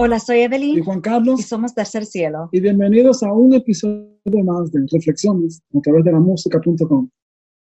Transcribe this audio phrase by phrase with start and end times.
[0.00, 2.48] Hola, soy Evelyn y Juan Carlos y somos Tercer Cielo.
[2.52, 4.12] y bienvenidos a un episodio
[4.44, 7.08] más de Reflexiones a través de la música.com.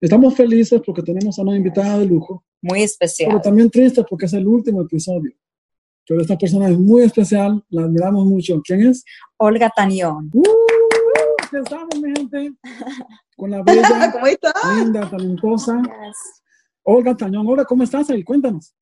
[0.02, 3.42] Estamos felices porque tenemos a una invitada de lujo, Muy pero especial.
[3.42, 5.32] también tristes porque es el último episodio.
[6.08, 8.62] Pero esta persona es muy especial, la admiramos mucho.
[8.66, 9.06] ¿Quién es?
[9.38, 10.30] Olga Tañón.
[10.34, 10.44] ¡Uh!
[11.58, 12.52] Estamos, mi gente,
[13.38, 13.82] con la bella,
[14.12, 14.54] ¿Cómo estás?
[14.78, 15.82] linda, talentosa
[16.84, 17.48] Olga Tañón.
[17.48, 18.24] Olga, ¿cómo estás ahí?
[18.26, 18.76] Cuéntanos.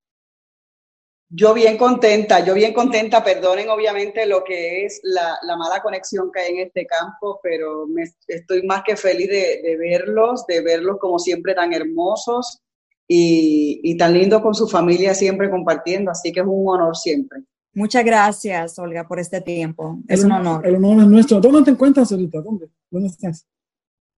[1.36, 6.32] Yo bien contenta, yo bien contenta, perdonen obviamente lo que es la, la mala conexión
[6.32, 10.62] que hay en este campo, pero me, estoy más que feliz de, de verlos, de
[10.62, 12.60] verlos como siempre tan hermosos
[13.08, 17.40] y, y tan lindos con su familia siempre compartiendo, así que es un honor siempre.
[17.74, 19.98] Muchas gracias, Olga, por este tiempo.
[20.08, 20.68] Es El un honor- honor.
[20.68, 21.40] El honor es nuestro.
[21.42, 22.42] ¿Dónde te encuentras ahorita?
[22.42, 22.70] ¿Dónde?
[22.92, 23.48] ¿Dónde estás?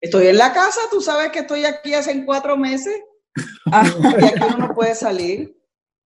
[0.00, 2.94] Estoy en la casa, tú sabes que estoy aquí hace cuatro meses
[3.72, 3.84] Ah,
[4.20, 5.56] y aquí uno no puede salir.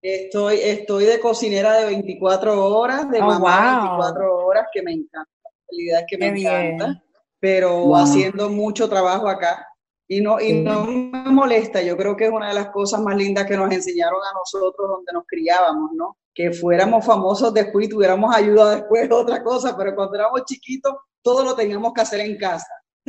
[0.03, 3.83] Estoy, estoy de cocinera de 24 horas, de Oh, mamá wow.
[3.83, 5.29] 24 horas, que me encanta.
[5.43, 6.75] La realidad es que Qué me bien.
[6.75, 7.03] encanta,
[7.41, 7.97] pero Wow.
[7.97, 9.67] haciendo mucho trabajo acá.
[10.11, 13.15] Y no, y no me molesta, yo creo que es una de las cosas más
[13.15, 16.17] lindas que nos enseñaron a nosotros donde nos criábamos, ¿no?
[16.35, 21.45] Que fuéramos famosos después y tuviéramos ayuda después, otra cosa, pero cuando éramos chiquitos, todo
[21.45, 22.69] lo teníamos que hacer en casa.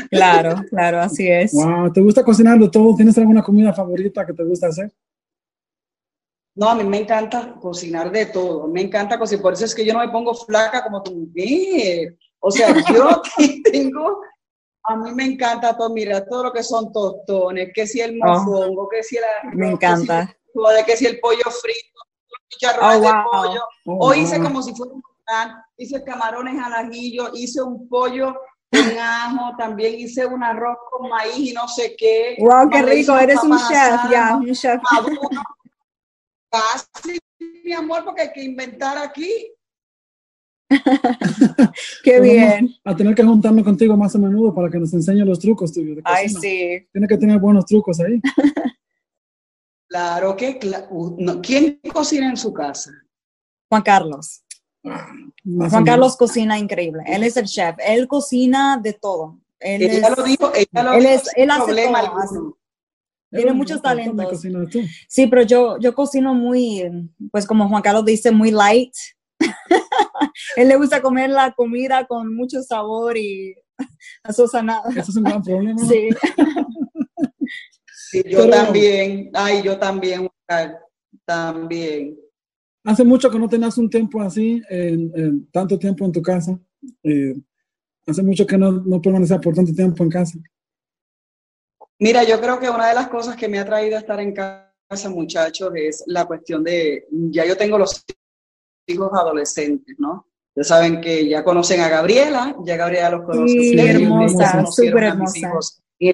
[0.09, 1.53] claro, claro, así es.
[1.53, 2.93] Wow, ¿te gusta cocinar de todo?
[2.95, 4.91] ¿Tienes alguna comida favorita que te gusta hacer?
[6.55, 9.85] No, a mí me encanta cocinar de todo, me encanta cocinar, por eso es que
[9.85, 12.17] yo no me pongo flaca como tu mujer.
[12.39, 14.21] O sea, yo aquí tengo,
[14.83, 18.27] a mí me encanta todo, mira, todo lo que son tostones, que si el Oh,
[18.27, 20.25] mofongo, que si el arroz, Me que encanta.
[20.25, 21.99] si el joder, que si el pollo frito,
[22.49, 23.61] chicharrones Oh, de pollo.
[23.85, 28.35] Oh, Hoy hice como si fuera un pan, hice camarones al ajillo, hice un pollo
[28.71, 32.35] con ajo, también hice un arroz con maíz y no sé qué.
[32.39, 33.17] Wow, qué rico.
[33.17, 34.81] Eres un chef, ya, un chef.
[36.51, 37.19] Casi,
[37.63, 39.51] mi amor, porque hay que inventar aquí.
[42.03, 42.69] Qué bien.
[42.83, 45.95] A tener que juntarme contigo más a menudo para que nos enseñe los trucos tuyos
[45.97, 46.87] de Ay, sí.
[46.91, 48.21] Tiene que tener buenos trucos ahí.
[49.91, 50.59] Claro que,
[51.17, 52.91] no, ¿quién cocina en su casa?
[53.69, 54.43] Juan Carlos.
[54.83, 55.83] Más o Juan.
[55.83, 57.01] Carlos cocina increíble.
[57.07, 57.75] Él es el chef.
[57.79, 59.39] Él cocina de todo.
[59.59, 62.57] Él Ella es- lo dijo, ella lo él dijo es- él hace problema todo, alguno.
[63.31, 64.71] Tiene muchos ¿cuánto me talentos.
[64.71, 64.79] tú?
[65.07, 66.83] Sí, pero yo, yo cocino muy,
[67.31, 68.93] pues como Juan Carlos dice, muy light.
[70.55, 73.55] Él le gusta comer la comida con mucho sabor y
[74.23, 74.89] asozanada.
[74.91, 75.79] Eso es un gran problema.
[75.87, 76.09] Sí,
[78.11, 80.27] Sí, yo Pero- también, ay, yo también,
[81.25, 82.17] también.
[82.83, 86.59] Hace mucho que no tenías un tiempo así, en, en tanto tiempo en tu casa.
[87.03, 87.35] Eh,
[88.07, 90.39] hace mucho que no, no permanecías por tanto tiempo en casa.
[91.99, 94.33] Mira, yo creo que una de las cosas que me ha traído a estar en
[94.33, 98.05] casa, muchachos, es la cuestión de, ya yo tengo los
[98.87, 100.25] hijos adolescentes, ¿no?
[100.55, 103.53] Ya saben que ya conocen a Gabriela, ya Gabriela los conoce.
[103.53, 105.51] Sí, hermosa, súper hermosa.
[105.99, 106.13] y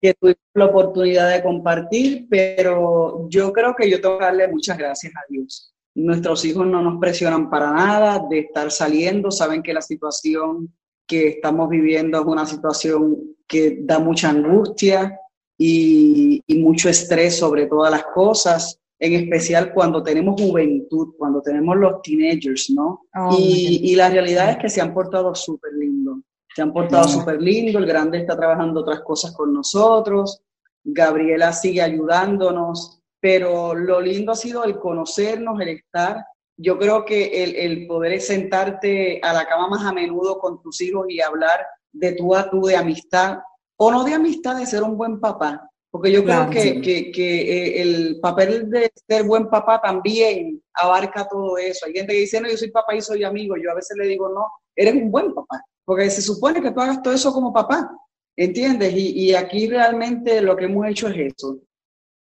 [0.00, 4.76] que tuve la oportunidad de compartir, pero yo creo que yo tengo que darle muchas
[4.76, 5.72] gracias a Dios.
[5.94, 10.74] Nuestros hijos no nos presionan para nada de estar saliendo, saben que la situación
[11.06, 15.18] que estamos viviendo es una situación que da mucha angustia
[15.58, 21.76] y, y mucho estrés sobre todas las cosas, en especial cuando tenemos juventud, cuando tenemos
[21.76, 23.02] los teenagers, ¿no?
[23.14, 26.22] Oh, y, y la realidad es que se han portado súper lindo,
[26.54, 30.42] se han portado súper lindo, el grande está trabajando otras cosas con nosotros,
[30.82, 36.24] Gabriela sigue ayudándonos, pero lo lindo ha sido el conocernos, el estar.
[36.58, 40.80] Yo creo que el, el poder sentarte a la cama más a menudo con tus
[40.80, 43.38] hijos y hablar de tú a tú, de amistad,
[43.78, 46.80] o no de amistad, de ser un buen papá, porque yo Claro, creo que, sí.
[46.80, 51.86] que, que, eh, el papel de ser buen papá también abarca todo eso.
[51.86, 53.56] Hay gente que dice, no, yo soy papá y soy amigo.
[53.56, 56.80] Yo a veces le digo, no, eres un buen papá, porque se supone que tú
[56.80, 57.90] hagas todo eso como papá,
[58.36, 58.92] ¿entiendes?
[58.94, 61.58] Y, y aquí realmente lo que hemos hecho es eso.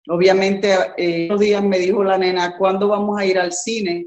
[0.08, 4.06] Obviamente, eh, unos días me dijo la nena, ¿cuándo vamos a ir al cine?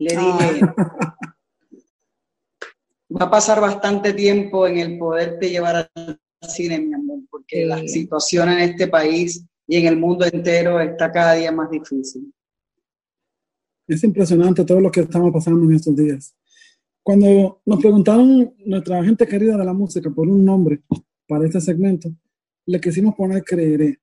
[0.00, 0.60] Le dije,
[3.14, 7.64] va a pasar bastante tiempo en el poderte llevar al cine, mi amor, porque Sí.
[7.66, 12.32] la situación en este país y en el mundo entero está cada día más difícil.
[13.86, 16.34] Es impresionante todo lo que estamos pasando en estos días.
[17.02, 20.80] Cuando nos preguntaron nuestra gente querida de la música por un nombre
[21.26, 22.08] para este segmento,
[22.64, 23.98] le quisimos poner Creeré,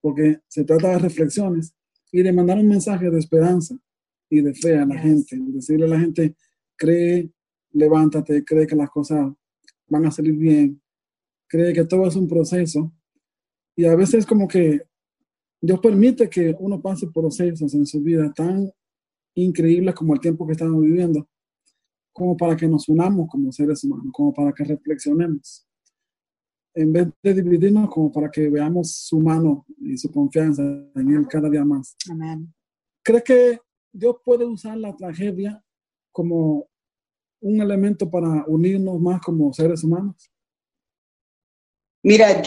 [0.00, 1.74] porque se trata de reflexiones
[2.12, 3.76] y de mandar un mensaje de esperanza
[4.28, 6.36] y de fe a la gente, decirle a la gente,
[6.76, 7.30] cree,
[7.72, 9.32] levántate, cree que las cosas
[9.88, 10.80] van a salir bien,
[11.48, 12.92] cree que todo es un proceso.
[13.76, 14.82] Y a veces como que
[15.60, 18.70] Dios permite que uno pase procesos en su vida tan
[19.34, 21.28] increíbles como el tiempo que estamos viviendo,
[22.12, 25.66] como para que nos unamos como seres humanos, como para que reflexionemos.
[26.74, 31.26] En vez de dividirnos, como para que veamos su mano y su confianza en Él
[31.28, 31.96] cada día más.
[32.10, 32.52] Amén.
[33.02, 33.58] ¿Crees que
[33.94, 35.62] Dios puede usar la tragedia
[36.12, 36.68] como
[37.40, 40.30] un elemento para unirnos más como seres humanos?
[42.02, 42.42] Mira,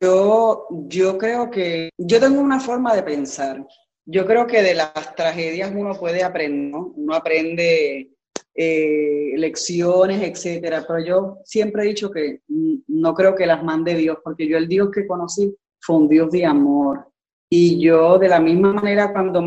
[0.00, 3.66] yo, yo creo que yo tengo una forma de pensar.
[4.06, 6.92] Yo creo que de las tragedias uno puede aprender, ¿no?
[6.96, 8.10] Uno aprende
[8.54, 10.84] eh, lecciones, etcétera.
[10.86, 14.68] Pero yo siempre he dicho que no creo que las mande Dios, porque yo el
[14.68, 17.10] Dios que conocí fue un Dios de amor.
[17.50, 19.42] Y yo de la misma manera cuando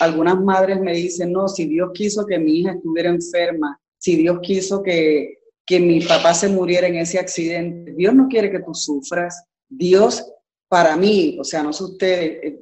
[0.00, 4.38] algunas madres me dicen, no, si Dios quiso que mi hija estuviera enferma, si Dios
[4.42, 8.74] quiso que, que mi papá se muriera en ese accidente, Dios no quiere que tú
[8.74, 9.44] sufras.
[9.68, 10.24] Dios
[10.68, 12.58] para mí, o sea, no sé ustedes, eh,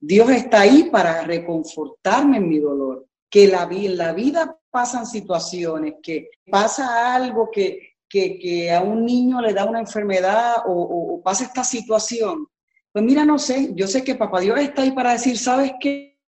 [0.00, 3.06] Dios está ahí para reconfortarme en mi dolor.
[3.30, 9.40] Que la, la vida pasan situaciones, que pasa algo que, que, que, a un niño
[9.40, 12.46] le da una enfermedad o, pasa esta situación.
[12.98, 16.18] Pues mira, no sé, yo sé que Papá Dios está ahí para decir, ¿sabes qué?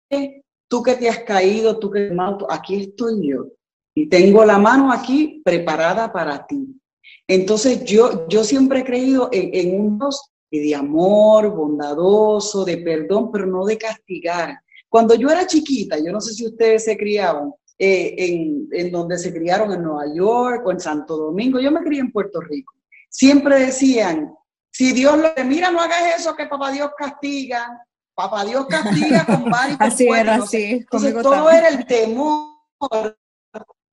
[0.69, 2.13] Tú que te has caído, tú que
[2.49, 3.49] aquí estoy yo.
[3.93, 6.81] Y tengo la mano aquí preparada para ti.
[7.27, 13.33] Entonces yo, yo siempre he creído en, en un Dios de amor, bondadoso, de perdón,
[13.33, 14.61] pero no de castigar.
[14.89, 19.19] Cuando yo era chiquita, yo no sé si ustedes se criaban eh, en, en, donde
[19.19, 22.75] se criaron en Nueva York o en Santo Domingo, yo me crié en Puerto Rico.
[23.09, 24.33] Siempre decían,
[24.81, 27.87] si Dios lo mira, no hagas eso que papá Dios castiga.
[28.15, 29.79] Papá Dios castiga con varios.
[29.79, 30.65] así era, así.
[30.73, 32.57] Entonces todo era el temor.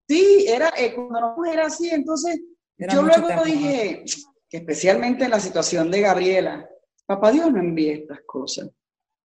[0.07, 2.39] Sí, era, eh, cuando no era así, entonces
[2.77, 3.45] era yo luego temor.
[3.45, 4.05] dije,
[4.49, 6.69] que especialmente en la situación de Gabriela,
[7.05, 8.69] papá Dios no envía estas cosas.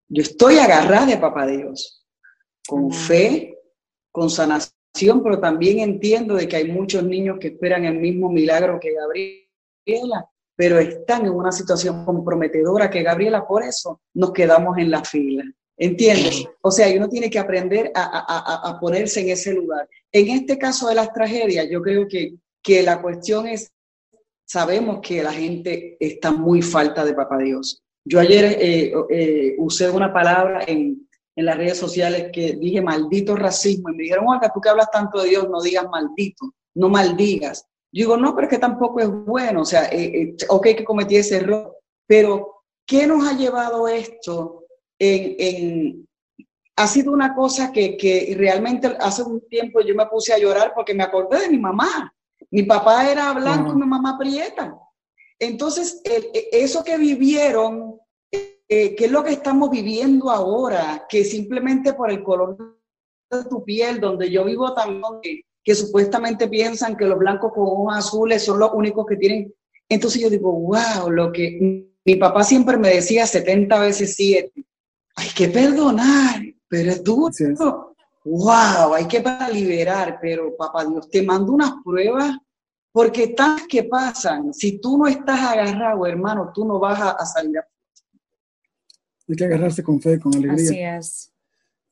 [0.09, 2.07] Yo estoy agarrada de papá Dios,
[2.67, 3.55] con fe,
[4.11, 8.79] con sanación, pero también entiendo de que hay muchos niños que esperan el mismo milagro
[8.79, 14.91] que Gabriela, pero están en una situación comprometedora que Gabriela, por eso nos quedamos en
[14.91, 15.43] la fila.
[15.77, 16.45] ¿Entiendes?
[16.61, 19.89] O sea, uno tiene que aprender a, a, a, ponerse en ese lugar.
[20.11, 23.71] En este caso de las tragedias, yo creo que, que la cuestión es
[24.51, 27.81] sabemos que la gente está muy falta de papá Dios.
[28.03, 31.07] Yo ayer eh, eh, usé una palabra en,
[31.37, 34.91] en, las redes sociales que dije maldito racismo y me dijeron, Olga, tú que hablas
[34.91, 37.65] tanto de Dios, no digas maldito, no maldigas.
[37.93, 41.17] Yo digo, no, pero es que tampoco es bueno, o sea, eh, ok que cometí
[41.17, 41.77] ese error,
[42.07, 44.65] pero ¿qué nos ha llevado esto
[44.97, 46.07] en, en
[46.81, 50.73] ha sido una cosa que, que realmente hace un tiempo yo me puse a llorar
[50.73, 52.13] porque me acordé de mi mamá.
[52.49, 54.75] Mi papá era blanco y mi mamá prieta.
[55.37, 57.99] Entonces, el, eso que vivieron,
[58.31, 62.79] eh, que es lo que estamos viviendo ahora, que simplemente por el color
[63.29, 65.01] de tu piel, donde yo vivo también,
[65.63, 69.53] que, supuestamente piensan que los blancos con ojos azules son los únicos que tienen.
[69.89, 74.51] Entonces yo digo, wow, lo que mi papá siempre me decía 70 veces 7.
[75.15, 77.31] Hay que perdonar, pero es duro.
[77.31, 77.45] Sí
[78.23, 82.37] wow, hay que para liberar, pero papá Dios te manda unas pruebas
[82.91, 87.25] porque tantas que pasan, si tú no estás agarrado, hermano, tú no vas a, a
[87.25, 87.67] salir a
[89.29, 90.97] Hay que agarrarse con fe, con alegría.
[90.97, 91.33] Así es.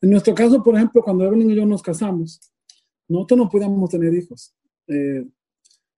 [0.01, 2.41] En nuestro caso, por ejemplo, cuando Evelyn y yo nos casamos,
[3.09, 4.53] nosotros no podíamos tener hijos.
[4.87, 5.25] Eh,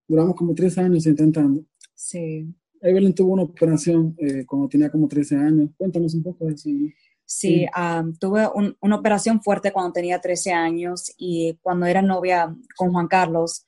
[0.08, 1.64] duramos como tres años intentando.
[1.94, 2.48] Sí.
[2.82, 5.70] Evelyn tuvo una operación eh, cuando tenía como 13 años.
[5.78, 6.70] Cuéntanos un poco de eso.
[6.70, 6.90] ¿no?
[7.26, 12.54] Sí, um, tuve un, una operación fuerte cuando tenía 13 años y cuando era novia
[12.76, 13.66] con Juan Carlos,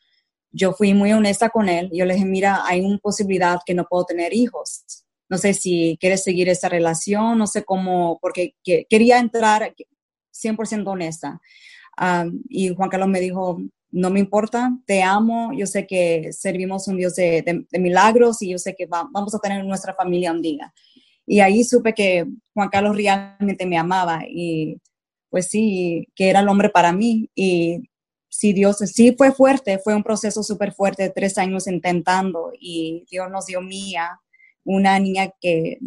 [0.51, 1.89] yo fui muy honesta con él.
[1.93, 4.83] Yo le dije, mira, hay una posibilidad que no puedo tener hijos.
[5.29, 9.73] No sé si quieres seguir esa relación, no sé cómo, porque que, quería entrar
[10.33, 11.39] 100% honesta.
[11.99, 16.87] Um, y Juan Carlos me dijo, no me importa, te amo, yo sé que servimos
[16.87, 19.93] un Dios de, de, de milagros y yo sé que va, vamos a tener nuestra
[19.93, 20.73] familia un día.
[21.25, 24.77] Y ahí supe que Juan Carlos realmente me amaba y
[25.29, 27.29] pues sí, que era el hombre para mí.
[27.33, 27.89] Y
[28.29, 33.31] sí, Dios sí fue fuerte, fue un proceso súper fuerte, tres años intentando y Dios
[33.31, 34.19] nos dio mía,
[34.63, 35.79] una niña que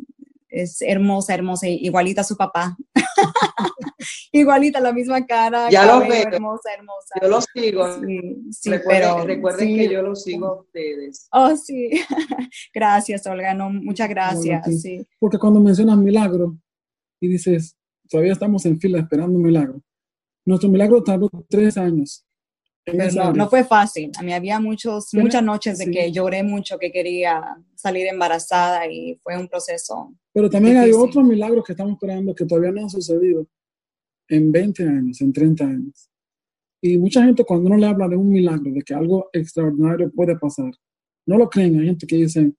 [0.48, 2.76] es hermosa, hermosa, igualita a su papá.
[4.32, 5.70] igualita, la misma cara.
[5.70, 6.28] Ya lo veo.
[6.28, 7.14] Hermosa, hermosa.
[7.22, 8.00] Yo lo sigo.
[8.00, 9.76] Sí, sí recuerden, pero, recuerden sí.
[9.76, 11.28] que yo lo sigo a ustedes.
[11.32, 11.90] Oh, sí.
[12.74, 13.54] gracias, Olga.
[13.54, 14.62] No, muchas gracias.
[14.64, 15.06] Bueno, sí.
[15.18, 16.58] Porque cuando mencionas milagro
[17.20, 17.76] y dices,
[18.08, 19.80] todavía estamos en fila esperando un milagro.
[20.44, 22.25] Nuestro milagro tardó tres años.
[22.86, 24.12] Pero no, no, fue fácil.
[24.16, 25.90] A mí había muchos, muchas noches de sí.
[25.90, 30.14] que lloré mucho, que quería salir embarazada y fue un proceso.
[30.32, 30.94] Pero también difícil.
[30.94, 33.48] hay otros milagros que estamos esperando que todavía no han sucedido
[34.28, 36.08] en 20 años, en 30 años.
[36.80, 40.38] Y mucha gente cuando uno le habla de un milagro, de que algo extraordinario puede
[40.38, 40.70] pasar,
[41.26, 41.80] no lo creen.
[41.80, 42.52] Hay gente que dice,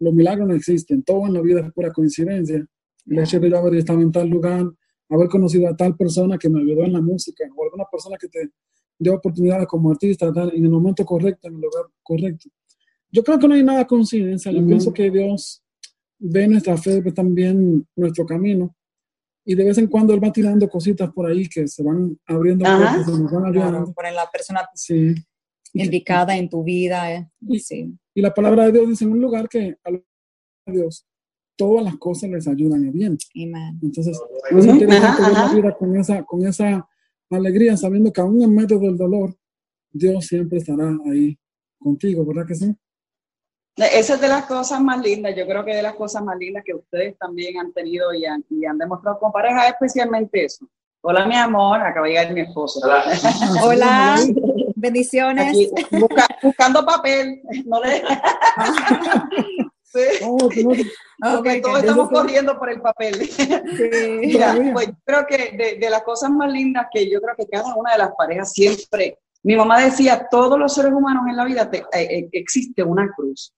[0.00, 2.66] los milagros no existen, todo en la vida es pura coincidencia.
[3.04, 4.64] El hecho de yo haber estado en tal lugar,
[5.10, 8.28] haber conocido a tal persona que me ayudó en la música, o alguna persona que
[8.28, 8.48] te
[8.98, 12.48] dio oportunidades como artista, tal, en el momento correcto, en el lugar correcto.
[13.10, 14.52] Yo creo que no hay nada coincidencia.
[14.52, 15.62] Yo pienso que Dios
[16.18, 18.74] ve nuestra fe, ve también nuestro camino.
[19.44, 22.64] Y de vez en cuando Él va tirando cositas por ahí que se van abriendo,
[22.66, 23.94] cosas, se nos van ayudando.
[23.94, 25.14] Claro, la persona sí.
[25.72, 27.14] indicada en tu vida.
[27.14, 27.30] Eh.
[27.40, 27.94] Y, sí.
[28.14, 31.06] y la palabra de Dios dice en un lugar que a Dios
[31.56, 33.16] todas las cosas les ayudan a bien.
[33.82, 36.86] Entonces, es interesante la vida con esa, con esa
[37.36, 39.34] alegría, sabiendo que aún en medio del dolor,
[39.90, 41.38] Dios siempre estará ahí
[41.78, 42.74] contigo, ¿verdad que sí?
[43.76, 46.64] Esa es de las cosas más lindas, yo creo que de las cosas más lindas
[46.64, 50.68] que ustedes también han tenido y han, y han demostrado con pareja, especialmente eso.
[51.00, 52.80] Hola, mi amor, acaba de llegar mi esposo.
[53.62, 54.16] Hola,
[54.74, 55.70] bendiciones.
[56.42, 58.02] buscando papel, no le...
[59.92, 60.24] sí.
[60.24, 63.28] Oh, Porque todos estamos corriendo por el papel.
[64.20, 67.74] Mira, pues creo que de, de, las cosas más lindas que yo creo que cada
[67.74, 71.70] una de las parejas siempre, mi mamá decía, todos los seres humanos en la vida
[71.70, 73.52] te, eh, eh, existe una cruz.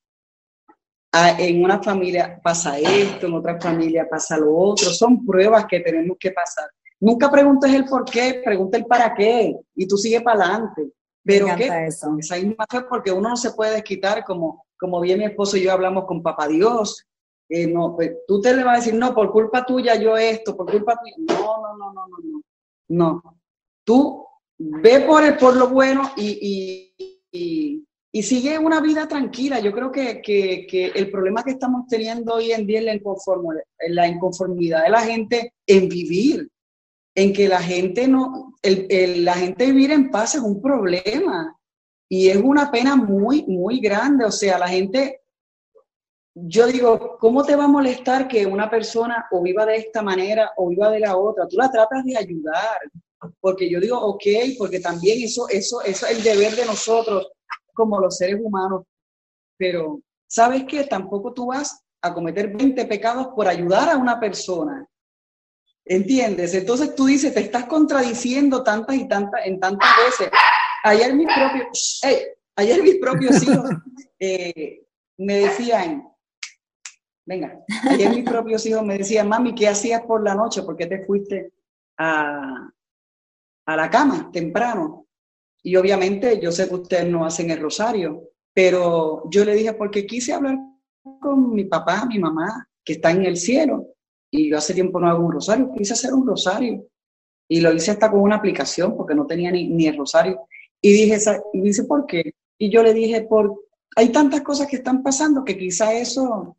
[1.13, 5.81] Ah, en una familia pasa esto, en otra familia pasa lo otro, son pruebas que
[5.81, 6.71] tenemos que pasar.
[7.01, 10.93] Nunca preguntes el por qué, pregunta el para qué y tú sigue para adelante.
[11.39, 12.17] Pero qué, eso.
[12.19, 15.63] esa misma fe porque uno no se puede desquitar como, como bien mi esposo y
[15.63, 17.07] yo hablamos con papá Dios.
[17.49, 20.57] Eh, no, pues, tú te le vas a decir, no, por culpa tuya yo esto,
[20.57, 21.15] por culpa tuya.
[21.19, 22.43] No, no, no, no, no, no.
[22.89, 23.23] No.
[23.85, 24.27] Tú
[24.59, 26.93] ve por, el, por lo bueno y,
[27.33, 29.61] y y sigue una vida tranquila.
[29.61, 34.85] Yo creo que, que, el problema que estamos teniendo hoy en día es la, inconformidad
[34.85, 36.49] de la gente en vivir,
[37.14, 41.57] en que la gente no, el, la gente vivir en paz es un problema
[42.09, 44.25] y es una pena muy, muy grande.
[44.25, 45.23] O sea, la gente,
[46.35, 50.50] yo digo, ¿cómo te va a molestar que una persona o viva de esta manera
[50.57, 51.47] o viva de la otra?
[51.49, 52.79] Tú la tratas de ayudar,
[53.40, 54.25] porque yo digo, ok,
[54.59, 57.31] porque también eso, eso, eso es el deber de nosotros
[57.73, 58.85] como los seres humanos,
[59.57, 60.85] pero ¿sabes qué?
[60.85, 64.87] Tampoco tú vas a cometer 20 pecados por ayudar a una persona.
[65.85, 66.55] ¿Entiendes?
[66.55, 70.31] Entonces tú dices, te estás contradiciendo tantas y tantas, en tantas veces.
[70.85, 72.01] Ayer mis propios,
[72.57, 73.71] ayer mis propios hijos
[74.19, 74.83] eh,
[75.19, 76.09] me decían,
[77.27, 77.59] venga,
[77.89, 80.63] ayer mis propios hijos me decían, mami, ¿qué hacías por la noche?
[80.63, 81.53] ¿Por qué te fuiste
[81.99, 82.71] a,
[83.67, 85.07] a la cama temprano?
[85.63, 90.07] Y obviamente yo sé que ustedes no hacen el rosario, pero yo le dije porque
[90.07, 90.57] quise hablar
[91.21, 93.89] con mi papá, mi mamá, que está en el cielo.
[94.31, 96.87] Y yo hace tiempo no hago un rosario, quise hacer un rosario.
[97.49, 100.47] Y lo hice hasta con una aplicación porque no tenía ni, ni el rosario.
[100.81, 101.19] Y dije,
[101.53, 102.35] y dice, ¿por qué?
[102.59, 103.65] Y yo le dije, por,
[103.97, 106.57] hay tantas cosas que están pasando que quizá eso,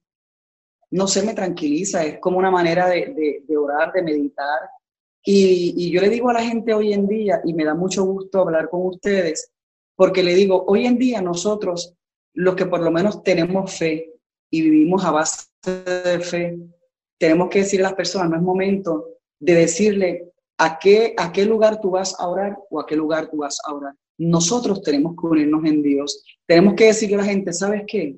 [0.90, 2.04] no sé, me tranquiliza.
[2.04, 4.60] Es como una manera de, de, de orar, de meditar,
[5.24, 8.40] y, yo le digo a la gente hoy en día, y me da mucho gusto
[8.40, 9.51] hablar con ustedes,
[9.96, 11.94] porque le digo, hoy en día nosotros,
[12.34, 14.13] los que por lo menos tenemos fe
[14.50, 16.58] y vivimos a base de fe,
[17.22, 19.10] tenemos que decirle a las personas, no es momento
[19.40, 23.30] de decirle a qué, a qué lugar tú vas a orar o a qué lugar
[23.30, 23.94] tú vas a orar.
[24.18, 26.25] Nosotros tenemos que unirnos en Dios.
[26.48, 28.18] Tenemos que decirle a la gente, ¿sabes qué?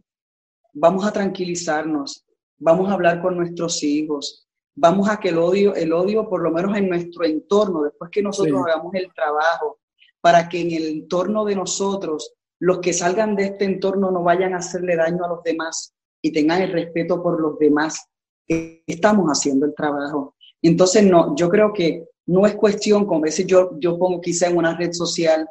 [0.72, 2.26] Vamos a tranquilizarnos,
[2.58, 6.52] vamos a hablar con nuestros hijos, vamos a que el odio, el odio por lo
[6.52, 9.80] menos en nuestro entorno, después que nosotros hagamos el trabajo,
[10.22, 14.54] para que en el entorno de nosotros, los que salgan de este entorno no vayan
[14.54, 18.08] a hacerle daño a los demás y tengan el respeto por los demás,
[18.48, 20.36] estamos haciendo el trabajo.
[20.62, 24.48] Entonces, no, yo creo que no es cuestión, como a veces yo, yo pongo quizá
[24.48, 25.48] en una red social,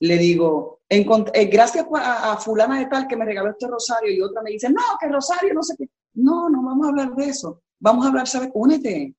[0.00, 1.04] le digo, eh,
[1.46, 4.82] gracias a, fulana de tal que me regaló este rosario y otra me dice, no,
[5.00, 5.88] que rosario, no sé qué.
[6.14, 7.62] No, no vamos a hablar de eso.
[7.78, 8.50] Vamos a hablar, ¿sabes?
[8.54, 9.14] Únete,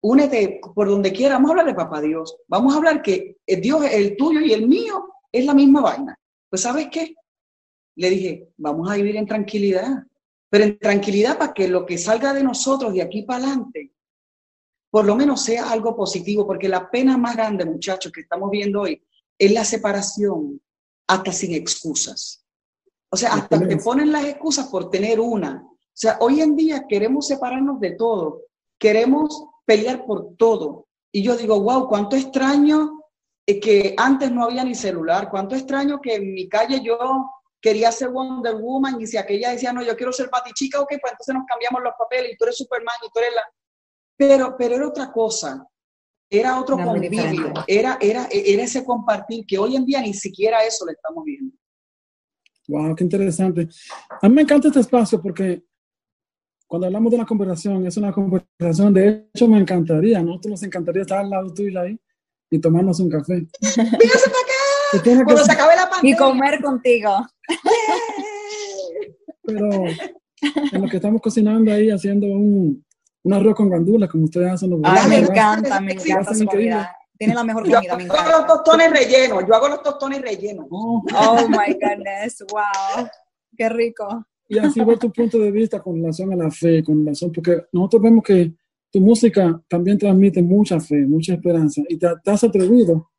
[0.00, 1.34] únete por donde quiera.
[1.34, 2.36] Vamos a hablar de Papá Dios.
[2.48, 6.18] Vamos a hablar que Dios, el tuyo y el mío, es la misma vaina.
[6.48, 7.14] Pues, ¿sabes qué?
[7.96, 10.04] Le dije, vamos a vivir en tranquilidad,
[10.52, 13.94] pero en tranquilidad para que lo que salga de nosotros de aquí para adelante,
[14.90, 18.82] por lo menos sea algo positivo, porque la pena más grande, muchachos, que estamos viendo
[18.82, 19.02] hoy,
[19.38, 20.60] es la separación
[21.06, 22.44] hasta sin excusas.
[23.08, 26.84] O sea, hasta te ponen las excusas por tener una, o sea, hoy en día
[26.86, 28.42] queremos separarnos de todo,
[28.78, 30.86] queremos pelear por todo.
[31.10, 33.00] Y yo digo, wow, cuánto extraño
[33.46, 36.98] eh, que antes no había ni celular, cuánto extraño que en mi calle yo
[37.62, 41.12] quería ser Wonder Woman y si aquella decía, no, yo quiero ser Chica, ok, pues
[41.12, 43.42] entonces nos cambiamos los papeles y tú eres Superman y tú eres la...
[44.16, 45.66] Pero, pero era otra cosa.
[46.28, 50.84] era otro convivio, era, era, era ese compartir que hoy en día ni siquiera eso
[50.84, 51.54] le estamos viendo.
[52.68, 53.68] Wow, qué interesante.
[54.20, 55.62] A mí me encanta este espacio porque
[56.66, 60.30] cuando hablamos de una conversación, es una conversación, de hecho me encantaría, ¿no?
[60.30, 61.98] Nosotros nos encantaría estar al lado tuyo ahí
[62.50, 63.46] y tomarnos un café.
[65.24, 66.14] Cuando se acabe la pandemia.
[66.14, 67.26] Y comer contigo.
[69.42, 69.70] Pero
[70.72, 72.84] en lo que estamos cocinando ahí, haciendo un,
[73.22, 74.80] un arroz con gandulas, como ustedes hacen.
[74.84, 76.94] Ah, me encanta, me encanta su comida.
[77.16, 78.14] Tiene la mejor comida, me encanta.
[78.14, 80.66] Yo hago los tostones rellenos, yo hago los tostones rellenos.
[80.70, 83.08] Oh, oh my goodness, wow,
[83.56, 84.26] qué rico.
[84.48, 87.64] Y así ver tu punto de vista con relación a la fe, con relación, porque
[87.72, 88.52] nosotros vemos que
[88.90, 93.11] tu música también transmite mucha fe, mucha esperanza, y te, has atrevido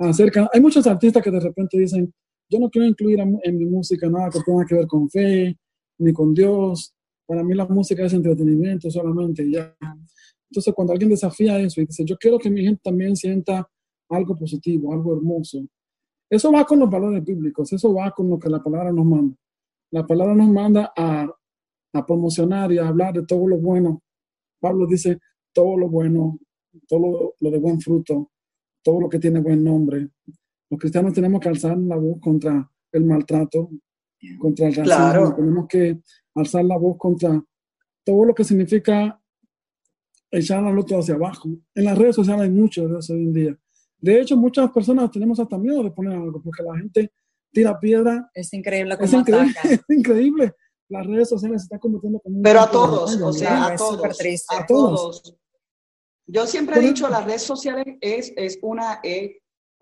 [0.00, 0.48] a acercar.
[0.52, 2.12] Hay muchos artistas que de repente dicen,
[2.48, 5.56] yo no quiero incluir en mi música nada que tenga que ver con fe,
[5.98, 6.94] ni con Dios,
[7.26, 9.76] para mí la música es entretenimiento solamente, ya.
[10.50, 13.68] Entonces, cuando alguien desafía eso y dice, yo quiero que mi gente también sienta
[14.08, 15.64] algo positivo, algo hermoso,
[16.28, 19.36] eso va con los valores bíblicos, eso va con lo que la palabra nos manda.
[19.92, 21.28] La palabra nos manda a,
[21.92, 24.02] a promocionar y a hablar de todo lo bueno.
[24.60, 25.18] Pablo dice,
[25.52, 26.38] todo lo bueno,
[26.88, 28.30] todo lo, de buen fruto,
[28.82, 30.08] todo lo que tiene buen nombre.
[30.68, 33.70] Los cristianos tenemos que alzar la voz contra el maltrato,
[34.38, 35.34] contra el racismo.
[35.34, 36.00] Tenemos que
[36.34, 37.42] alzar la voz contra
[38.04, 39.20] todo lo que significa
[40.30, 41.48] echar al otro hacia abajo.
[41.74, 43.58] En las redes sociales hay mucho de eso hoy en día.
[43.98, 47.12] De hecho, muchas personas tenemos hasta miedo de poner algo porque la gente
[47.52, 48.30] tira piedra.
[48.32, 50.54] Es increíble es increíble, es increíble.
[50.88, 54.00] Las redes sociales se están convirtiendo como Pero a todos, o sea, a todos,
[54.48, 55.36] a todos.
[56.32, 59.00] Yo siempre he dicho, las redes sociales es, es una,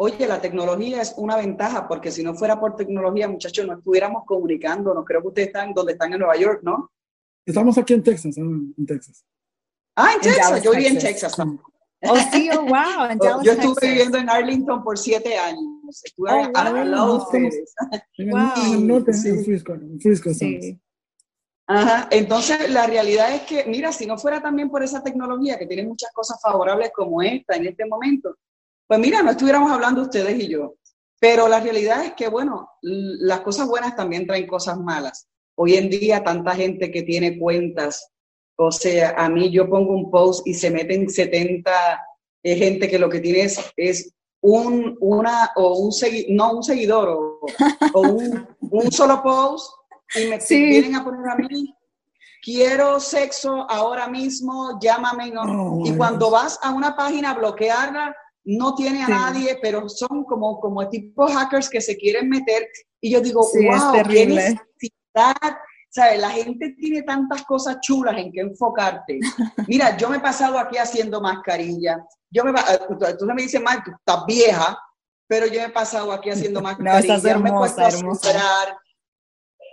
[0.01, 4.23] Oye, la tecnología es una ventaja porque si no fuera por tecnología, muchachos, no estuviéramos
[4.27, 4.95] comunicando.
[4.95, 6.93] No creo que ustedes están donde están en Nueva York, ¿no?
[7.45, 9.25] Estamos aquí en Texas, en Texas.
[9.97, 10.63] Ah, en Texas.
[10.63, 11.35] Yo viví en Texas.
[11.39, 13.11] Oh, sí, oh, wow.
[13.11, 16.05] En Dallas, yo estuve viviendo en Arlington por siete años.
[16.05, 17.75] Estuve oh, al lado de ustedes.
[18.19, 19.75] En el norte, en Frisco.
[19.75, 20.79] En Frisco sí.
[21.69, 22.09] Ajá.
[22.11, 25.87] Entonces, la realidad es que, mira, si no fuera también por esa tecnología que tiene
[25.87, 28.35] muchas cosas favorables como esta en este momento,
[28.87, 30.75] pues mira, no estuviéramos hablando ustedes y yo.
[31.21, 35.29] Pero la realidad es que, bueno, las cosas buenas también traen cosas malas.
[35.57, 38.13] Hoy en día, tanta gente que tiene cuentas,
[38.57, 41.71] o sea, a mí yo pongo un post y se meten 70
[42.43, 45.93] eh, gente que lo que tiene es, un, una, o un
[46.29, 47.09] no un seguidor,
[47.93, 49.73] o, un, solo post
[50.15, 51.75] y me vienen a poner a mí
[52.43, 55.33] quiero sexo ahora mismo, llámame.
[55.37, 60.25] Oh, y cuando vas a una página a bloquearla, no tiene a nadie, pero son
[60.25, 62.67] como, como tipo hackers que se quieren meter.
[63.01, 65.59] Y yo digo, wow, qué necesidad.
[65.91, 66.21] ¿Sabes?
[66.21, 69.21] La gente tiene tantas cosas chulas en que enfocarte.
[69.67, 72.05] Mira, yo me he pasado aquí haciendo mascarilla.
[72.31, 72.53] Yo me,
[73.19, 74.79] tú me dices, Mar, tú estás vieja,
[75.27, 77.17] pero yo me he pasado aquí haciendo mascarilla.
[77.35, 78.79] No, me he puesto a sembrar.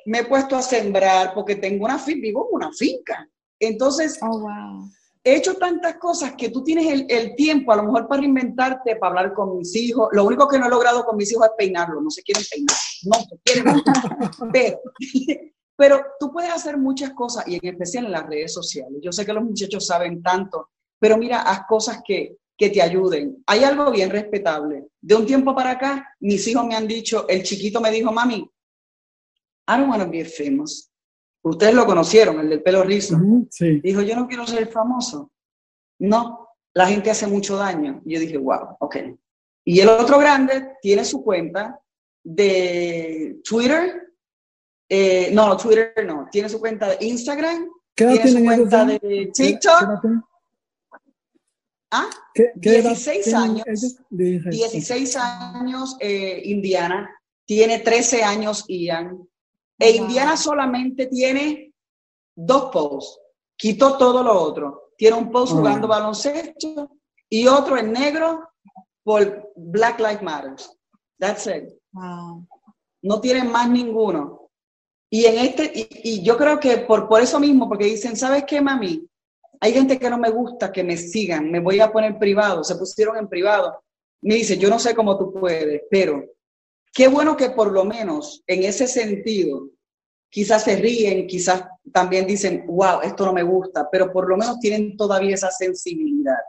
[0.06, 3.28] Me he puesto a sembrar porque tengo una finca, vivo en una finca.
[3.60, 4.89] Entonces, oh, wow
[5.26, 9.10] he hecho tantas cosas que tú tienes el, tiempo a lo mejor para reinventarte, para
[9.10, 10.08] hablar con mis hijos.
[10.12, 12.78] Lo único que no he logrado con mis hijos es peinarlo, no se quieren peinar,
[13.04, 13.84] no se quieren
[14.54, 14.80] pero,
[15.76, 19.00] pero tú puedes hacer muchas cosas y en especial en las redes sociales.
[19.02, 23.44] Yo sé que los muchachos saben tanto, pero mira, haz cosas que, que te ayuden.
[23.48, 24.89] Hay algo bien respetable.
[25.02, 28.48] De un tiempo para acá, mis hijos me han dicho, el chiquito me dijo, mami,
[29.67, 30.91] I don't want to be famous.
[31.43, 33.17] Ustedes lo conocieron, el del pelo rizo.
[33.60, 35.32] Dijo, yo no quiero ser famoso.
[35.99, 38.01] No, la gente hace mucho daño.
[38.06, 38.97] Y yo dije, wow, ok.
[39.63, 41.80] Y el otro grande tiene su cuenta
[42.23, 44.12] de Twitter.
[44.89, 46.28] Eh, no, Twitter no.
[46.32, 47.69] Tiene su cuenta de Instagram.
[47.93, 50.06] tiene su cuenta de TikTok.
[51.91, 52.10] ¿Ah?
[52.34, 53.97] ¿Qué, 16 años.
[54.10, 57.10] 16 años eh, Indiana.
[57.45, 59.28] Tiene 13 años Ian.
[59.80, 61.74] E Indiana solamente tiene
[62.36, 63.20] dos posts.
[63.58, 64.92] Quitó todo lo otro.
[64.98, 66.98] Tiene un post jugando baloncesto
[67.30, 68.48] y otro en negro
[69.04, 70.56] por Black Lives Matter.
[71.20, 71.74] That's it.
[73.02, 74.50] No tiene más ninguno.
[75.10, 75.72] Y en este,
[76.04, 79.08] y, yo creo que por, por eso mismo, porque dicen, ¿sabes qué, mami?
[79.62, 82.76] Hay gente que no me gusta que me sigan, me voy a poner privado, se
[82.76, 83.82] pusieron en privado.
[84.22, 86.24] Me dice, yo no sé cómo tú puedes, pero
[86.95, 89.69] Qué bueno que por lo menos en ese sentido,
[90.29, 94.62] quizás se ríen, quizás también dicen, wow, esto no me gusta, pero por lo menos
[94.62, 96.39] tienen todavía esa sensibilidad.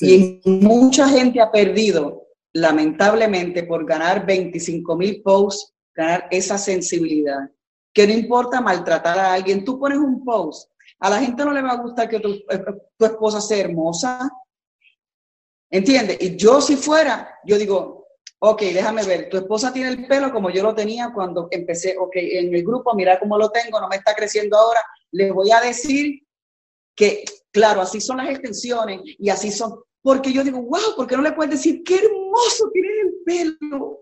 [0.00, 7.50] Y mucha gente ha perdido, lamentablemente, por ganar 25 mil posts, ganar esa sensibilidad.
[7.92, 11.60] Que no importa maltratar a alguien, tú pones un post, a la gente no le
[11.60, 12.64] va a gustar que tu, eh,
[12.96, 14.30] tu esposa sea hermosa,
[15.70, 16.16] ¿Entiendes?
[16.20, 17.97] Y yo si fuera, yo digo,
[18.40, 22.16] ok, déjame ver, tu esposa tiene el pelo como yo lo tenía cuando empecé, ok,
[22.16, 24.80] en el grupo, mira cómo lo tengo, no me está creciendo ahora,
[25.12, 26.22] le voy a decir
[26.94, 31.16] que, claro, así son las extensiones y así son, porque yo digo, wow, ¿por qué
[31.16, 34.00] no le puedes decir, qué hermoso tienes el pelo?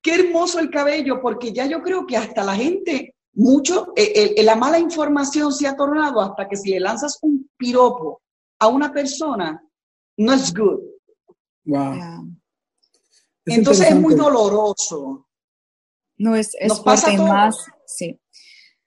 [0.00, 4.54] Qué hermoso el cabello, porque ya yo creo que hasta la gente, mucho, eh, la
[4.54, 8.20] mala información se ha tornado hasta que si le lanzas un piropo
[8.58, 9.60] a una persona,
[10.18, 10.80] no es good.
[11.64, 12.28] Wow.
[13.46, 15.26] Entonces es muy doloroso.
[16.16, 18.20] No, es, es fuerte más, sí.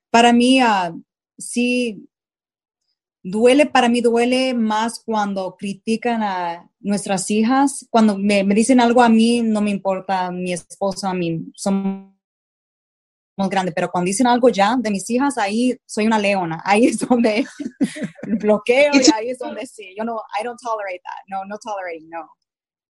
[0.10, 1.04] Para mí, uh,
[1.38, 2.10] sí,
[3.22, 7.86] duele, para mí duele más cuando critican a nuestras hijas.
[7.89, 12.13] Cuando me, me dicen algo a mí, no me importa, mi esposo, a mí, somos
[13.50, 16.62] grandes, pero cuando dicen algo ya de mis hijas, ahí soy una leona.
[16.65, 17.46] Ahí es donde
[18.39, 19.93] bloqueo y ahí es donde sí.
[19.98, 21.24] Yo no, I don't tolerate that.
[21.28, 22.28] No, no tolerate, no.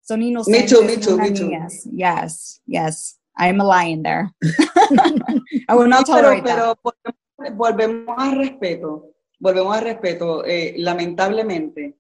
[0.07, 0.63] Son inocentes.
[0.63, 1.51] Me too, me too, me too.
[1.93, 3.19] Yes, yes.
[3.37, 4.31] I am a lion there.
[5.69, 9.11] I will not tolerate pero, pero volvemos al respeto.
[9.41, 10.45] Volvemos al respeto.
[10.45, 11.99] Eh, lamentablemente,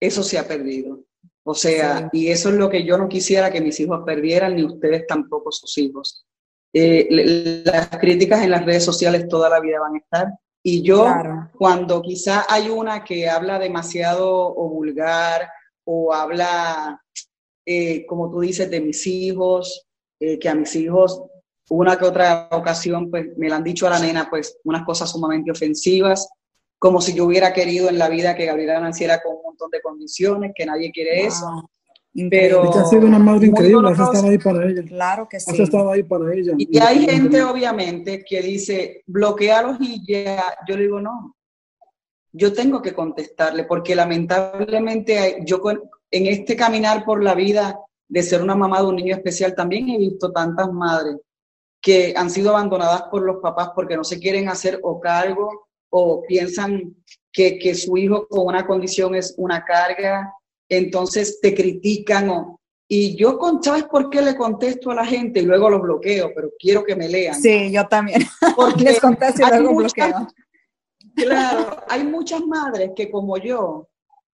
[0.00, 1.04] eso se ha perdido.
[1.44, 4.64] O sea, y eso es lo que yo no quisiera que mis hijos perdieran, ni
[4.64, 6.26] ustedes tampoco sus hijos.
[6.72, 10.32] Eh, las críticas en las redes sociales toda la vida van a estar.
[10.64, 11.06] Y yo,
[11.56, 15.48] cuando quizá hay una que habla demasiado o vulgar
[15.84, 17.00] o habla
[17.66, 19.86] eh, como tú dices, de mis hijos,
[20.20, 21.20] eh, que a mis hijos
[21.68, 25.10] una que otra ocasión pues me la han dicho a la nena pues unas cosas
[25.10, 26.28] sumamente ofensivas,
[26.78, 29.80] como si yo hubiera querido en la vida que Gabriela naciera con un montón de
[29.80, 31.68] condiciones, que nadie quiere eso.
[32.30, 34.82] Pero ha sido una madre increíble, has estado ahí para ella.
[34.84, 35.50] Claro que sí.
[35.50, 36.54] Has estado ahí para ella.
[36.56, 40.56] Y hay gente, obviamente, que dice, bloquealos y ya.
[40.66, 41.36] Yo le digo, no.
[42.32, 45.60] Yo tengo que contestarle, porque lamentablemente yo
[46.10, 49.88] en este caminar por la vida de ser una mamá de un niño especial, también
[49.88, 51.16] he visto tantas madres
[51.80, 56.22] que han sido abandonadas por los papás porque no se quieren hacer o cargo o
[56.22, 56.96] piensan
[57.32, 60.32] que, que su hijo con una condición es una carga,
[60.68, 65.44] entonces te critican o, y yo, ¿sabes por qué le contesto a la gente y
[65.44, 66.30] luego los bloqueo?
[66.34, 67.40] Pero quiero que me lean.
[67.40, 68.22] Sí, yo también.
[68.56, 70.28] Porque les contesto y luego bloqueo.
[71.16, 73.88] Claro, hay muchas madres que como yo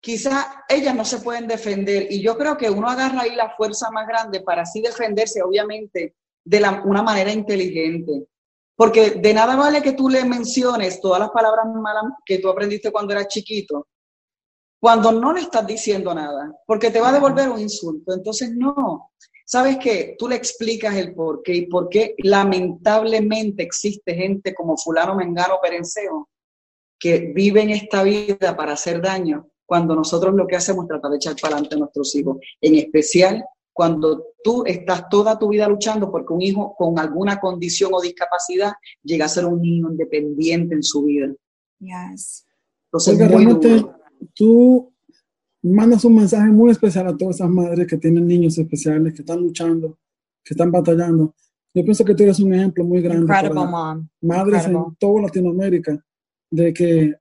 [0.08, 3.92] quizá ellas no se pueden defender y yo creo que uno agarra ahí la fuerza
[3.92, 6.16] más grande para así defenderse, obviamente,
[6.46, 8.26] de la, una manera inteligente.
[8.74, 12.90] Porque de nada vale que tú le menciones todas las palabras malas que tú aprendiste
[12.90, 13.86] cuando eras chiquito,
[14.80, 18.14] cuando no le estás diciendo nada, porque te va a devolver un insulto.
[18.14, 19.12] Entonces, no.
[19.46, 20.16] ¿Sabes qué?
[20.18, 25.60] Tú le explicas el por qué y por qué lamentablemente existe gente como fulano, mengano,
[25.62, 26.30] perenceo,
[26.98, 31.12] que vive en esta vida para hacer daño cuando nosotros lo que hacemos es tratar
[31.12, 35.68] de echar para adelante a nuestros hijos, en especial cuando tú estás toda tu vida
[35.68, 38.72] luchando porque un hijo con alguna condición o discapacidad
[39.04, 41.28] llega a ser un niño independiente en su vida.
[41.80, 42.48] Yes.
[42.86, 43.86] Entonces, realmente
[44.34, 44.92] tú
[45.62, 49.42] mandas un mensaje muy especial a todas esas madres que tienen niños especiales, que están
[49.42, 50.00] luchando,
[50.44, 51.36] que están batallando.
[51.74, 53.52] Yo pienso que tú eres un ejemplo muy grande para
[54.22, 56.04] madres en toda Latinoamérica
[56.50, 57.16] de que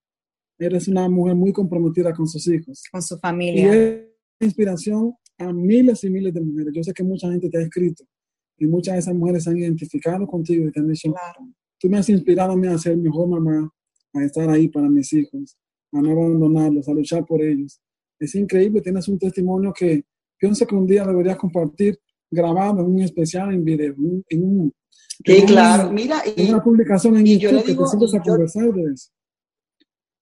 [0.58, 2.82] Eres una mujer muy comprometida con sus hijos.
[2.90, 3.64] Con su familia.
[3.64, 4.02] Y es
[4.40, 6.72] inspiración a miles y miles de mujeres.
[6.74, 8.04] Yo sé que mucha gente te ha escrito
[8.58, 11.48] y muchas de esas mujeres se han identificado contigo y te han dicho, claro.
[11.78, 13.70] tú me has inspirado a mí a ser mejor mamá,
[14.14, 15.56] a estar ahí para mis hijos,
[15.92, 17.80] a no abandonarlos, a luchar por ellos.
[18.18, 20.04] Es increíble, tienes un testimonio que
[20.38, 21.98] pienso que un día deberías compartir
[22.30, 23.94] grabado en un especial en video,
[24.28, 24.72] en un...
[25.24, 29.10] Sí, claro, mira, y, una publicación en YouTube que te sientes a conversar de eso.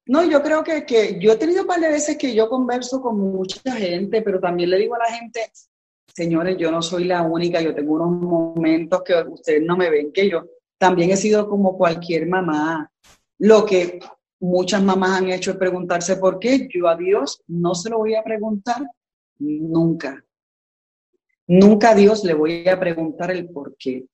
[0.07, 3.01] No, yo creo que, que yo he tenido un par de veces que yo converso
[3.01, 5.51] con mucha gente, pero también le digo a la gente,
[6.07, 10.13] señores, yo no soy la única, yo tengo unos momentos que ustedes no me ven,
[10.13, 10.45] que yo
[10.79, 12.91] también he sido como cualquier mamá.
[13.39, 13.99] Lo que
[14.41, 16.69] muchas mamás han hecho es preguntarse por qué.
[16.73, 18.83] Yo a Dios no se lo voy a preguntar
[19.39, 20.25] nunca.
[21.47, 24.07] Nunca a Dios le voy a preguntar el por qué.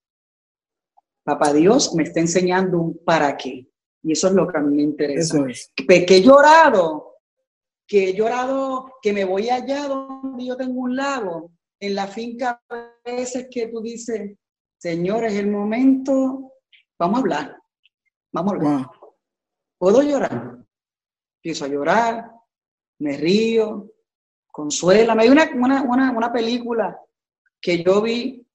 [1.22, 3.69] Papá Dios me está enseñando un para qué.
[4.02, 5.44] Y eso es lo que a mí me interesa.
[5.76, 7.16] Que, he llorado,
[7.86, 12.62] que he llorado, que me voy allá donde yo tengo un lago, en la finca
[12.68, 14.36] a veces que tú dices,
[14.78, 16.52] Señor, es el momento,
[16.98, 17.56] vamos a hablar,
[18.32, 18.90] vamos a hablar.
[19.78, 20.58] ¿Puedo llorar?
[21.36, 22.30] Empiezo a llorar,
[22.98, 23.92] me río,
[24.50, 25.14] consuela.
[25.18, 26.98] Hay una, una, una, película
[27.60, 28.46] que yo vi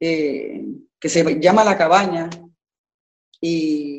[0.00, 0.64] eh,
[0.98, 2.28] que se llama La Cabaña
[3.40, 3.97] y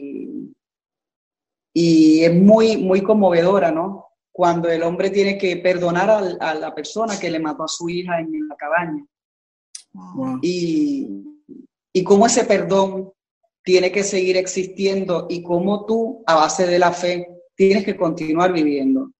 [1.73, 4.10] y es muy, muy conmovedora, ¿no?
[4.39, 8.21] cuando el hombre tiene que perdonar a, la persona que le mató a su hija
[8.21, 9.05] en, la cabaña.
[10.41, 11.10] Y,
[11.91, 13.12] y cómo ese perdón
[13.65, 18.53] tiene que seguir existiendo y cómo tú, a base de la fe, tienes que continuar
[18.53, 19.12] viviendo.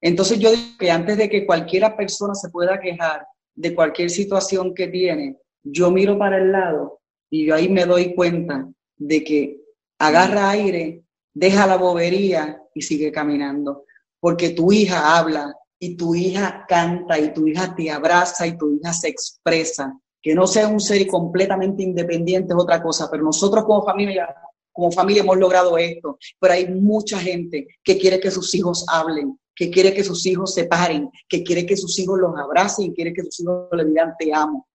[0.00, 4.74] Entonces yo digo que antes de que cualquiera persona se pueda quejar de cualquier situación
[4.74, 9.60] que tiene, yo miro para el lado y yo ahí me doy cuenta de que
[10.00, 13.84] agarra aire, deja la bobería y sigue caminando.
[14.20, 18.74] Porque tu hija habla y tu hija canta y tu hija te abraza y tu
[18.74, 19.98] hija se expresa.
[20.20, 24.34] Que no sea un ser completamente independiente es otra cosa, pero nosotros como familia,
[24.72, 26.18] como familia hemos logrado esto.
[26.40, 30.54] Pero hay mucha gente que quiere que sus hijos hablen, que quiere que sus hijos
[30.54, 33.84] se paren, que quiere que sus hijos los abracen y quiere que sus hijos le
[33.84, 34.68] digan te amo.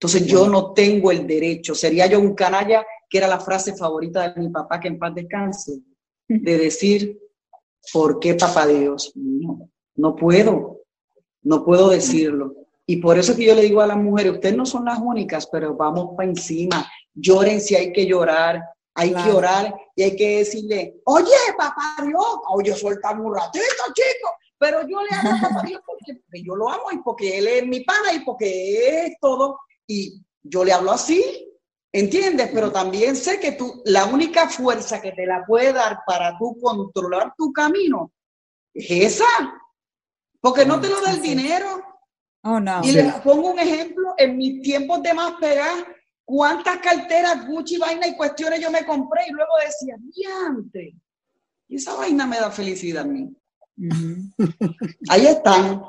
[0.00, 4.28] Entonces yo no tengo el derecho, sería yo un canalla, que era la frase favorita
[4.28, 5.80] de mi papá, que en paz descanse,
[6.28, 7.18] de decir,
[7.92, 9.12] ¿por qué papá Dios?
[9.14, 10.82] No, no puedo,
[11.42, 12.54] no puedo decirlo.
[12.86, 14.98] Y por eso es que yo le digo a las mujeres, ustedes no son las
[14.98, 18.62] únicas, pero vamos para encima, lloren si hay que llorar,
[18.94, 24.30] hay que orar y hay que decirle, oye, papá Dios, oye, suéltame un ratito, chico,
[24.58, 27.66] pero yo le amo a papá Dios porque, yo lo amo y porque él es
[27.66, 31.50] mi pana y porque es todo y yo le hablo así,
[31.94, 32.50] ¿entiendes?
[32.52, 36.58] Pero también sé que tú, la única fuerza que te la puede dar para tú
[36.60, 38.12] controlar tu camino
[38.74, 39.24] es esa,
[40.40, 41.82] porque no te lo da el dinero.
[42.42, 42.80] Oh, no.
[42.82, 45.86] Y les pongo un ejemplo, en mis tiempos de más pegar,
[46.24, 50.96] cuántas carteras Gucci, vaina y cuestiones yo me compré y luego decía, diante,
[51.68, 53.34] y esa vaina me da felicidad a mí.
[55.08, 55.80] Ahí están.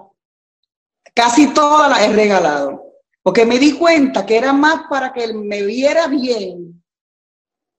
[1.15, 2.85] Casi todas las he regalado.
[3.25, 6.83] Porque me di cuenta que era más para que él me viera bien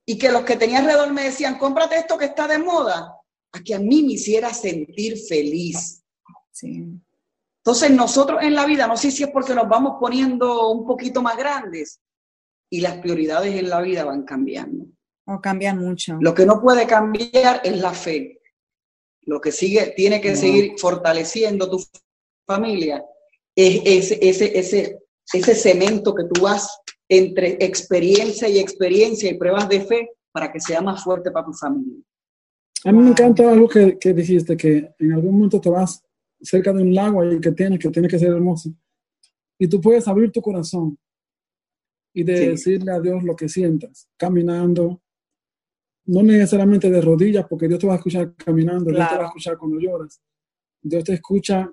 [0.04, 3.14] y que los que tenía alrededor me decían, cómprate esto que está de moda,
[3.52, 6.02] a que a mí me hiciera sentir feliz.
[6.60, 11.22] Entonces nosotros en la vida, no sé si es porque nos vamos poniendo un poquito
[11.22, 12.00] más grandes
[12.68, 14.86] y las prioridades en la vida van cambiando.
[15.26, 16.18] O cambian mucho.
[16.20, 18.40] Lo que no puede cambiar es la fe.
[19.22, 21.80] Lo que sigue, tiene que seguir fortaleciendo tu
[22.44, 23.04] familia
[23.54, 29.68] es ese, ese, ese ese cemento que tú vas entre experiencia y experiencia y pruebas
[29.68, 32.02] de fe para que sea más fuerte para tu familia.
[32.84, 36.02] A mí me encanta algo que, que dijiste, que en algún momento te vas
[36.40, 38.70] cerca de un lago y que tienes, que tiene que ser hermoso.
[39.58, 40.98] Y tú puedes abrir tu corazón
[42.14, 45.02] y de decirle a Dios lo que sientas, caminando,
[46.06, 49.26] no necesariamente de rodillas, porque Dios te va a escuchar caminando, Dios te va a
[49.26, 50.22] escuchar cuando lloras,
[50.80, 51.70] Dios te escucha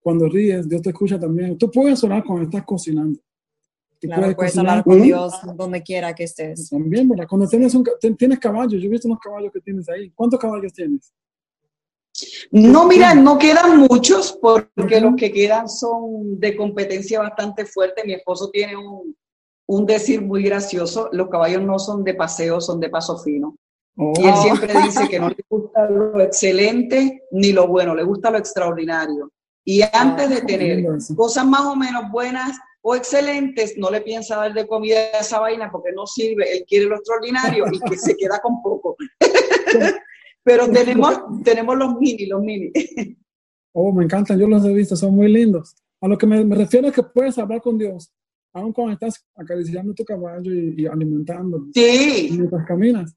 [0.00, 1.56] cuando ríes, Dios te escucha también.
[1.58, 3.20] Tú puedes orar cuando estás cocinando.
[4.00, 6.70] claro, puedes, hablar con Dios donde quiera que estés.
[6.70, 7.26] También, ¿verdad?
[7.28, 7.84] Cuando tienes, un,
[8.16, 10.10] tienes caballos, yo he visto unos caballos que tienes ahí.
[10.10, 11.12] ¿Cuántos caballos tienes?
[12.50, 18.02] No, mira, no quedan muchos porque los que quedan son de competencia bastante fuerte.
[18.04, 19.14] Mi esposo tiene un,
[19.66, 21.08] un decir muy gracioso.
[21.12, 23.56] Los caballos no son de paseo, son de paso fino.
[23.96, 24.42] Y él oh.
[24.42, 29.30] siempre dice que no le gusta lo excelente ni lo bueno, le gusta lo extraordinario.
[29.64, 30.84] Y antes de tener
[31.16, 35.40] cosas más o menos buenas o excelentes, no le piensa dar de comida a esa
[35.40, 36.56] vaina porque no sirve.
[36.56, 38.96] Él quiere lo extraordinario y que se queda con poco.
[40.42, 42.72] Pero tenemos, tenemos los mini, los mini.
[43.72, 45.76] Oh, me encantan, yo los he visto, son muy lindos.
[46.00, 48.10] A lo que me, refiero es que puedes hablar con Dios,
[48.52, 51.66] aun cuando estás acariciando tu caballo y, alimentándolo.
[51.74, 52.30] Sí.
[52.32, 53.14] Mientras caminas.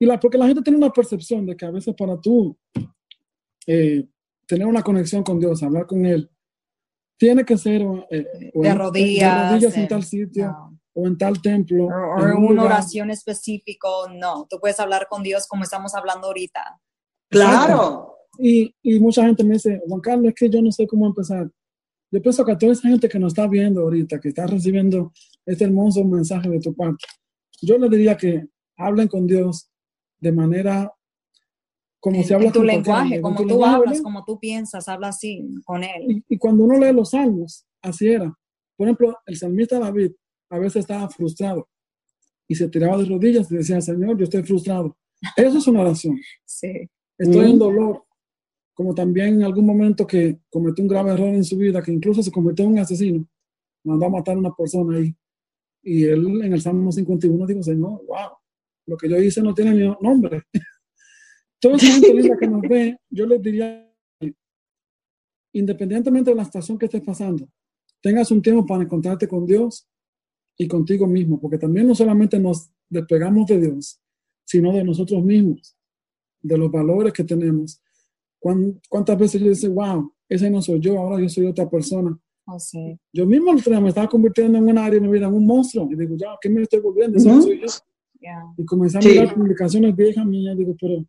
[0.00, 2.56] Y la, porque la gente tiene una percepción de que a veces para tú
[3.66, 4.04] eh,
[4.46, 6.30] tener una conexión con Dios, hablar con Él,
[7.16, 11.86] tiene que ser eh, de, rodillas, en tal sitio o en tal templo.
[11.86, 14.46] O, en una oración específico, no.
[14.48, 16.80] Tú puedes hablar con Dios como estamos hablando ahorita.
[17.28, 18.16] Claro.
[18.38, 21.48] Y, y, mucha gente me dice, Juan Carlos, es que yo no sé cómo empezar.
[22.10, 25.12] Yo pienso que a toda esa gente que nos está viendo ahorita, que está recibiendo
[25.46, 27.04] este hermoso mensaje de tu parte,
[27.60, 29.70] yo le diría que hablen con Dios
[30.18, 30.92] de manera
[32.04, 35.82] como se habla en tu lenguaje, como tú hablas, como tú piensas, habla así con
[35.82, 36.22] él.
[36.28, 38.30] Y, cuando uno lee los salmos, así era.
[38.76, 40.12] Por ejemplo, el salmista David
[40.50, 41.66] a veces estaba frustrado
[42.46, 44.94] y se tiraba de rodillas y decía, Señor, yo estoy frustrado.
[45.34, 46.20] Eso es una oración.
[46.44, 46.90] Sí.
[47.16, 48.04] Estoy en dolor.
[48.74, 52.22] Como también en algún momento que cometió un grave error en su vida, que incluso
[52.22, 53.26] se convirtió en un asesino,
[53.82, 55.16] mandó a matar a una persona ahí.
[55.82, 58.36] Y él en el Salmo 51 dijo, Señor, wow,
[58.88, 60.42] lo que yo hice no tiene ni nombre.
[61.64, 63.90] Toda esa gente linda que nos ve, yo les diría,
[65.54, 67.48] independientemente de la estación que estés pasando,
[68.02, 69.88] tengas un tiempo para encontrarte con Dios
[70.58, 73.98] y contigo mismo, porque también no solamente nos despegamos de Dios,
[74.44, 75.74] sino de nosotros mismos,
[76.42, 77.80] de los valores que tenemos.
[78.38, 82.14] ¿Cuántas veces yo decía, wow, ese no soy yo, ahora yo soy otra persona?
[82.46, 82.94] Oh, sí.
[83.10, 85.88] Yo mismo me estaba convirtiendo en un área de mi vida, en un monstruo.
[85.90, 87.16] Y digo, ya, ¿qué me estoy volviendo?
[87.16, 87.68] Eso no soy yo.
[88.58, 90.58] Y comencé a mirar publicaciones viejas mías.
[90.58, 91.06] Digo, pero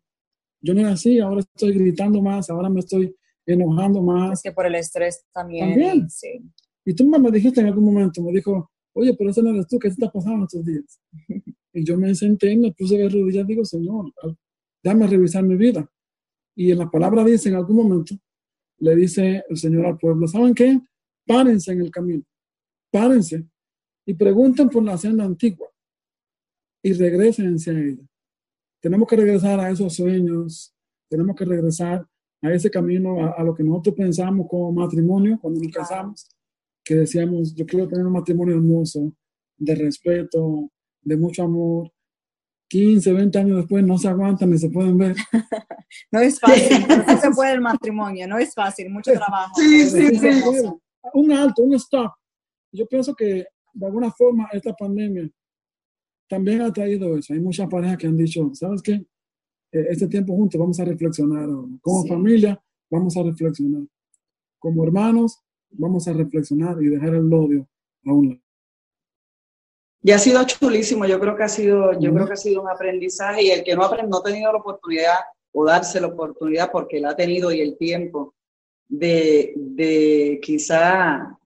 [0.60, 3.14] yo no era así, ahora estoy gritando más, ahora me estoy
[3.46, 4.32] enojando más.
[4.32, 5.70] Es que por el estrés también.
[5.70, 6.10] También.
[6.10, 6.42] Sí.
[6.84, 9.78] Y tú me dijiste en algún momento, me dijo, oye, pero eso no eres tú,
[9.78, 11.00] ¿qué te está pasando estos días?
[11.72, 14.12] y yo me senté me puse de rodillas, digo, Señor,
[14.82, 15.88] déjame revisar mi vida.
[16.54, 18.14] Y en la palabra dice, en algún momento,
[18.78, 20.80] le dice el Señor al pueblo, ¿saben qué?
[21.26, 22.22] Párense en el camino,
[22.90, 23.46] párense
[24.06, 25.68] y pregunten por la senda antigua
[26.82, 28.02] y regresen hacia ella.
[28.86, 30.72] Tenemos que regresar a esos sueños,
[31.10, 32.06] tenemos que regresar
[32.40, 36.28] a ese camino, a, lo que nosotros pensamos como matrimonio cuando nos casamos,
[36.84, 39.12] que decíamos, yo quiero tener un matrimonio hermoso,
[39.56, 40.70] de respeto,
[41.02, 41.90] de mucho amor.
[42.68, 45.16] 15, 20 años después no se aguantan ni se pueden ver.
[46.12, 49.52] no es fácil, no se puede el matrimonio, no es fácil, mucho trabajo.
[49.56, 50.28] Sí, sí, sí.
[51.12, 52.12] Un alto, un stop.
[52.70, 55.28] Yo pienso que de alguna forma esta pandemia
[56.28, 57.32] también ha traído eso.
[57.32, 58.92] Hay muchas parejas que han dicho, ¿sabes qué?
[59.72, 61.48] Eh, este tiempo juntos vamos a reflexionar.
[61.80, 62.60] Como familia
[62.90, 63.82] vamos a reflexionar.
[64.58, 67.68] Como hermanos vamos a reflexionar y dejar el odio
[68.04, 68.40] a un lado.
[70.02, 72.68] Y ha sido chulísimo, yo creo que ha sido, yo creo que ha sido un
[72.68, 75.16] aprendizaje y el que no, ha, no ha tenido la oportunidad
[75.52, 78.34] o darse la oportunidad porque la ha tenido y el tiempo
[78.86, 81.36] de, de quizá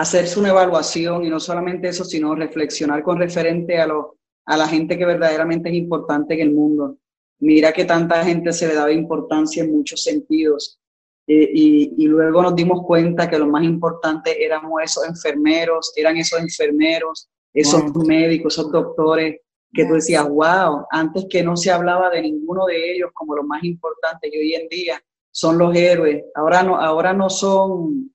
[0.00, 4.66] hacerse una evaluación y no solamente eso, sino reflexionar con referente a, lo, a la
[4.66, 6.96] gente que verdaderamente es importante en el mundo.
[7.40, 10.78] Mira que tanta gente se le daba importancia en muchos sentidos.
[11.26, 16.16] Eh, y, y, luego nos dimos cuenta que lo más importante éramos esos enfermeros, eran
[16.16, 19.36] esos enfermeros, esos médicos, esos doctores,
[19.72, 23.44] que tú decías, wow, antes que no se hablaba de ninguno de ellos como lo
[23.44, 28.12] más importante, y hoy en día son los héroes, ahora no, ahora no son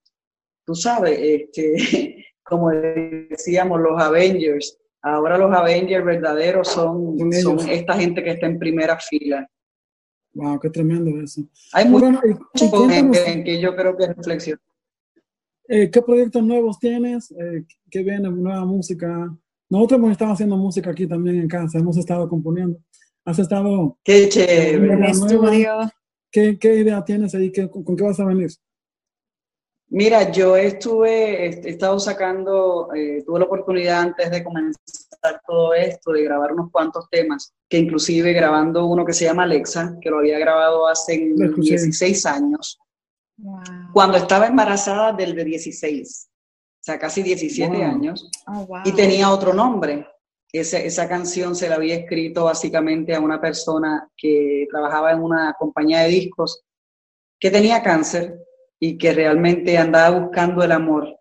[0.66, 4.78] tú sabes, este, como decíamos, los Avengers.
[5.00, 9.48] Ahora los Avengers verdaderos son, son esta gente que está en primera fila.
[10.34, 11.42] Wow, qué tremendo eso.
[11.72, 12.20] Hay mucha
[12.90, 14.58] gente en que yo creo que reflexión.
[15.68, 17.30] Eh, ¿Qué proyectos nuevos tienes?
[17.30, 18.28] Eh, ¿Qué viene?
[18.30, 19.32] ¿Nueva música?
[19.70, 22.78] Nosotros hemos estado haciendo música aquí también en casa, hemos estado componiendo.
[23.24, 23.98] ¿Has estado?
[24.04, 24.92] Qué chévere.
[24.92, 25.90] En estudio.
[26.30, 27.50] ¿Qué, ¿Qué, idea tienes ahí?
[27.50, 28.50] ¿Qué, con, ¿Con qué vas a venir?
[29.88, 36.12] Mira, yo estuve, he estado sacando, eh, tuve la oportunidad antes de comenzar todo esto
[36.12, 40.18] de grabar unos cuantos temas, que inclusive grabando uno que se llama Alexa, que lo
[40.18, 42.80] había grabado hace 16 años,
[43.92, 46.32] cuando estaba embarazada del de 16, o
[46.80, 50.06] sea, casi 17 años, oh, y tenía otro nombre.
[50.52, 55.54] Esa, esa canción se la había escrito básicamente a una persona que trabajaba en una
[55.58, 56.64] compañía de discos
[57.38, 58.45] que tenía cáncer
[58.80, 61.18] y que realmente andaba buscando el amor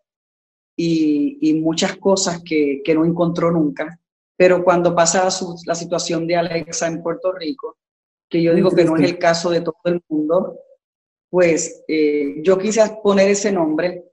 [0.75, 3.99] y, y muchas cosas que, que, no encontró nunca.
[4.37, 5.29] Pero cuando pasa
[5.65, 7.77] la situación de Alexa en Puerto Rico,
[8.29, 10.59] que yo digo que no es el caso de todo el mundo,
[11.29, 14.03] pues eh, yo quise poner ese nombre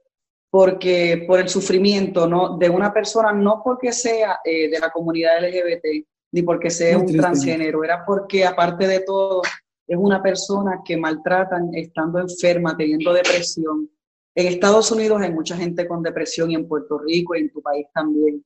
[0.51, 2.59] porque por el sufrimiento ¿no?
[2.59, 7.07] de una persona, no porque sea eh, de la comunidad LGBT, ni porque sea un
[7.07, 9.43] transgénero, era porque aparte de todo
[9.87, 13.91] es una persona que maltratan estando enferma, teniendo depresión.
[14.35, 17.61] En Estados Unidos hay mucha gente con depresión y en Puerto Rico y en tu
[17.61, 18.45] país también.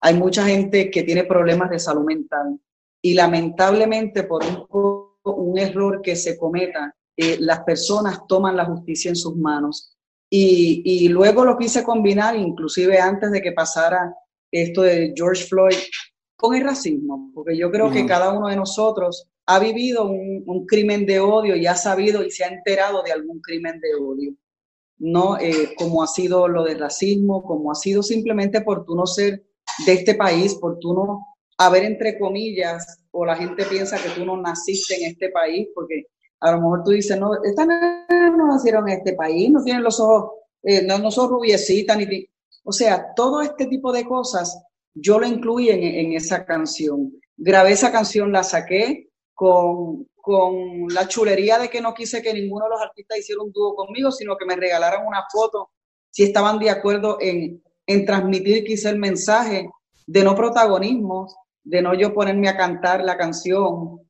[0.00, 2.58] Hay mucha gente que tiene problemas de salud mental
[3.02, 4.42] y lamentablemente por
[5.22, 9.94] un, error que se cometa, eh, las personas toman la justicia en sus manos.
[10.30, 14.14] Y, y luego lo quise combinar, inclusive antes de que pasara
[14.50, 15.76] esto de George Floyd,
[16.36, 21.06] con el racismo, porque yo creo que cada uno de nosotros ha vivido un, crimen
[21.06, 24.34] de odio y ha sabido y se ha enterado de algún crimen de odio.
[24.98, 29.06] No eh, como ha sido lo del racismo, como ha sido simplemente por tú no
[29.06, 29.42] ser
[29.86, 31.24] de este país, por tú no
[31.56, 36.08] haber entre comillas, o la gente piensa que tú no naciste en este país, porque
[36.40, 39.98] a lo mejor tú dices, no, estas no nacieron en este país, no tienen los
[39.98, 40.32] ojos,
[40.62, 42.28] eh, no, no son rubiecitas, ni...
[42.64, 47.12] O sea, todo este tipo de cosas yo lo incluí en, en esa canción.
[47.38, 49.07] Grabé esa canción, la saqué,
[49.38, 53.52] con, con la chulería de que no quise que ninguno de los artistas hiciera un
[53.52, 55.70] dúo conmigo, sino que me regalaran una foto
[56.10, 59.70] si estaban de acuerdo en, en transmitir quizá el mensaje
[60.08, 61.28] de no protagonismo,
[61.62, 64.00] de no yo ponerme a cantar la canción,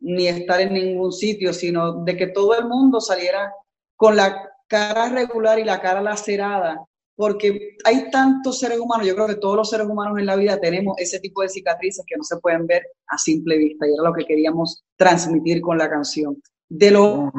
[0.00, 3.52] ni estar en ningún sitio, sino de que todo el mundo saliera
[3.94, 6.82] con la cara regular y la cara lacerada
[7.22, 10.58] porque hay tantos seres humanos, yo creo que todos los seres humanos en la vida
[10.58, 14.02] tenemos ese tipo de cicatrices que no se pueden ver a simple vista y era
[14.02, 16.42] lo que queríamos transmitir con la canción.
[16.68, 17.30] De lo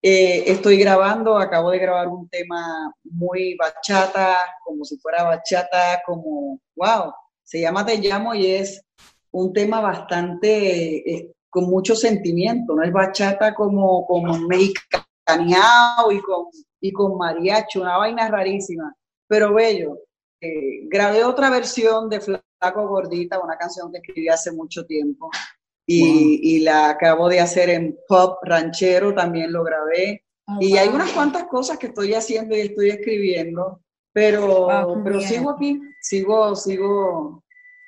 [0.00, 6.58] eh, estoy grabando, acabo de grabar un tema muy bachata, como si fuera bachata, como,
[6.74, 8.82] wow, se llama Te llamo y es
[9.30, 12.82] un tema bastante, eh, con mucho sentimiento, ¿no?
[12.82, 14.38] Es bachata como, como
[15.26, 16.46] mexicaneado y con,
[16.80, 18.94] y con mariachi, una vaina rarísima,
[19.28, 19.98] pero bello.
[20.40, 25.30] Eh, grabé otra versión de Flaco Gordita, una canción que escribí hace mucho tiempo
[25.86, 30.24] y, la acabo de hacer en pop ranchero, también lo grabé.
[30.46, 33.80] Ah, y hay unas cuantas cosas que estoy haciendo y estoy escribiendo,
[34.12, 37.42] pero, ah, pero sigo aquí, sigo, sigo,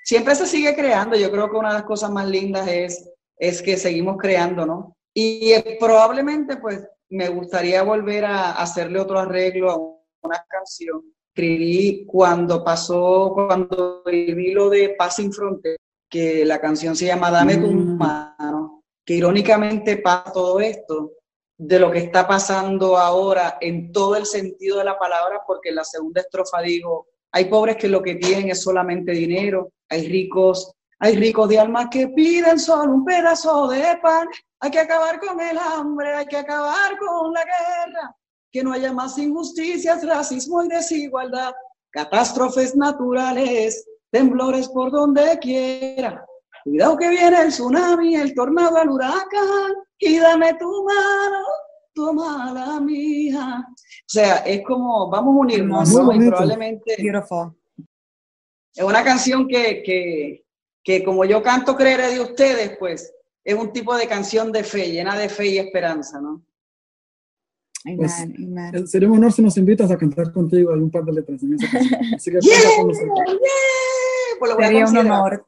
[0.05, 1.16] siempre se sigue creando.
[1.16, 4.97] Yo creo que una de las cosas más lindas es, es que seguimos creando, ¿no?
[5.14, 11.02] Y probablemente pues me gustaría volver a hacerle otro arreglo a una canción.
[11.34, 15.78] Escribí cuando pasó, cuando viví lo de Paz sin Fronteras
[16.09, 17.98] que la canción se llama Dame tu mm.
[17.98, 21.12] mano, que irónicamente pasa todo esto
[21.56, 25.76] de lo que está pasando ahora en todo el sentido de la palabra, porque en
[25.76, 30.72] la segunda estrofa digo, hay pobres que lo que tienen es solamente dinero, hay ricos,
[31.01, 34.28] hay ricos de alma que piden solo un pedazo de pan,
[34.61, 38.16] hay que acabar con el hambre, hay que acabar con la guerra,
[38.51, 41.55] que no haya más injusticias, racismo y desigualdad,
[41.90, 46.24] catástrofes naturales, temblores por donde quiera.
[46.64, 51.44] Cuidado que viene el tsunami, el tornado, el huracán, y dame tu mano,
[51.94, 53.64] toma la mía.
[53.68, 53.74] O
[54.07, 56.96] sea, es como, vamos a unirnos, Y probablemente...
[58.74, 60.44] Es una canción que, que,
[60.89, 63.12] que como yo canto Creeré de ustedes, pues
[63.45, 66.43] es un tipo de canción de fe, llena de fe y esperanza, ¿no?
[67.95, 70.72] Pues, eh, sería un honor si nos invitas a cantar contigo.
[70.72, 72.01] Hay un par de letras en esa canción.
[72.14, 72.39] Así que
[74.39, 75.45] pues Sería un honor.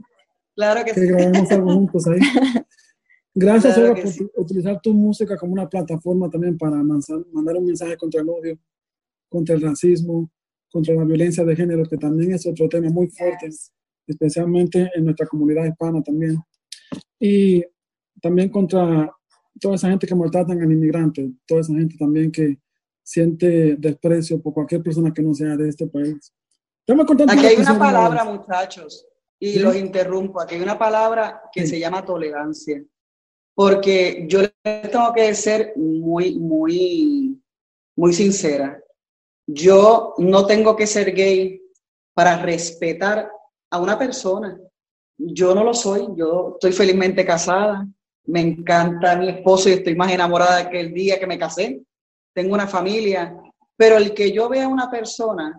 [0.55, 1.07] Claro que, sí.
[1.07, 2.21] grabemos algo juntos ahí.
[3.35, 8.29] Gracias, por utilizar tu música como una plataforma también para mandar un mensaje contra el
[8.29, 8.59] odio,
[9.31, 10.31] contra el racismo,
[10.71, 13.49] contra la violencia de género, que también es otro tema muy fuerte,
[14.13, 16.39] especialmente en nuestra comunidad hispana también.
[17.19, 17.65] Y
[18.21, 19.11] también contra
[19.61, 22.59] toda esa gente que maltratan al inmigrante, toda esa gente también que
[23.03, 26.33] siente desprecio por cualquier persona que no sea de este país.
[27.29, 29.07] Aquí hay una palabra, muchachos,
[29.39, 30.41] y los interrumpo.
[30.41, 32.83] Aquí hay una palabra que se llama tolerancia.
[33.55, 37.41] Porque yo tengo que ser muy, muy,
[37.97, 38.83] muy sincera.
[39.47, 41.61] Yo no tengo que ser gay
[42.15, 43.31] para respetar
[43.71, 44.59] a una persona.
[45.17, 46.09] Yo no lo soy.
[46.17, 47.87] Yo estoy felizmente casada.
[48.27, 51.83] Me encanta mi esposo y estoy más enamorada que el día que me casé.
[52.35, 53.37] Tengo una familia.
[53.77, 55.59] Pero el que yo vea a una persona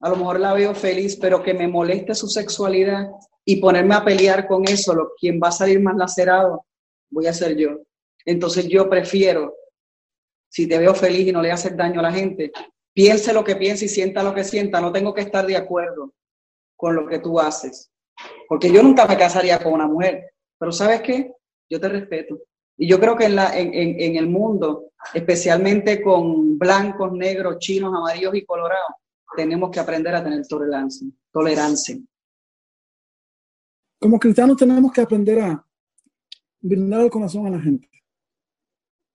[0.00, 3.08] a lo mejor la veo feliz, pero que me moleste su sexualidad
[3.44, 6.64] y ponerme a pelear con eso, lo, quien va a salir más lacerado,
[7.10, 7.80] voy a ser yo.
[8.24, 9.54] Entonces yo prefiero,
[10.48, 12.52] si te veo feliz y no le haces daño a la gente,
[12.94, 16.12] piense lo que piense y sienta lo que sienta, no tengo que estar de acuerdo
[16.78, 17.90] con lo que tú haces.
[18.48, 21.32] Porque yo nunca me casaría con una mujer, pero ¿sabes qué?
[21.68, 22.38] Yo te respeto.
[22.78, 27.92] Y yo creo que en, la, en, en, el mundo, especialmente con blancos, negros, chinos,
[27.92, 28.94] amarillos y colorados,
[29.36, 31.08] tenemos que aprender a tener tolerancia.
[31.32, 31.98] tolerancia.
[34.00, 35.66] Como cristianos tenemos que aprender a
[36.60, 37.88] brindar el corazón a la gente.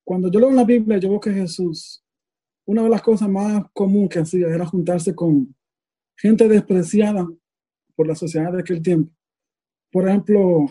[0.03, 2.03] Cuando yo leo en la Biblia, yo veo que Jesús,
[2.65, 5.55] una de las cosas más comunes que hacía era juntarse con
[6.17, 7.25] gente despreciada
[7.95, 9.11] por la sociedad de aquel tiempo.
[9.91, 10.65] Por ejemplo,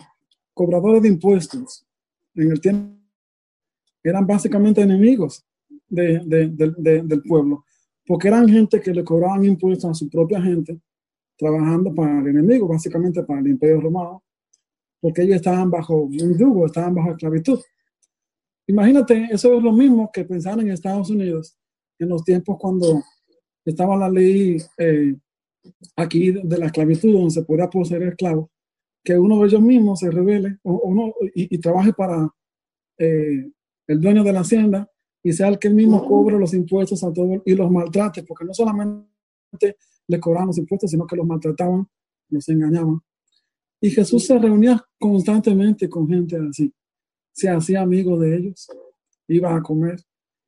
[0.53, 1.85] cobradores de impuestos
[2.35, 2.97] en el tiempo
[4.03, 5.45] eran básicamente enemigos
[5.87, 7.63] del pueblo
[8.05, 10.79] porque eran gente que le cobraban impuestos a su propia gente,
[11.37, 14.23] trabajando para el enemigo, básicamente para el imperio romano,
[14.99, 17.59] porque ellos estaban bajo un yugo, estaban bajo esclavitud.
[18.67, 21.57] Imagínate, eso es lo mismo que pensaban en Estados Unidos
[21.99, 23.01] en los tiempos cuando
[23.65, 25.15] estaba la ley eh,
[25.95, 28.49] aquí de la esclavitud, donde se podía poseer esclavos,
[29.03, 32.29] que uno de ellos mismos se revele uno, y, trabaje para
[32.97, 33.51] eh,
[33.87, 34.89] el dueño de la hacienda
[35.21, 38.53] y sea el que mismo cobre los impuestos a todos y los maltrate, porque no
[38.53, 39.07] solamente
[40.07, 41.87] le cobraban los impuestos, sino que los maltrataban,
[42.29, 42.99] los engañaban.
[43.79, 46.73] Y Jesús se reunía constantemente con gente así,
[47.33, 48.67] se hacía amigo de ellos,
[49.27, 50.01] iba a comer.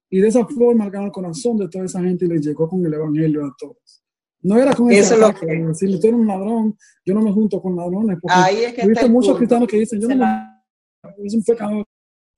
[0.10, 2.86] Y de esa forma ganó el corazón de toda esa gente y le llegó con
[2.86, 4.05] el evangelio a todos.
[4.46, 5.46] No era con eso lo que...
[5.46, 8.18] decirle, tú eres un ladrón, yo no me junto con ladrones.
[8.22, 11.86] Porque Ahí es que he muchos cristianos que dicen, yo no me, es un pecador,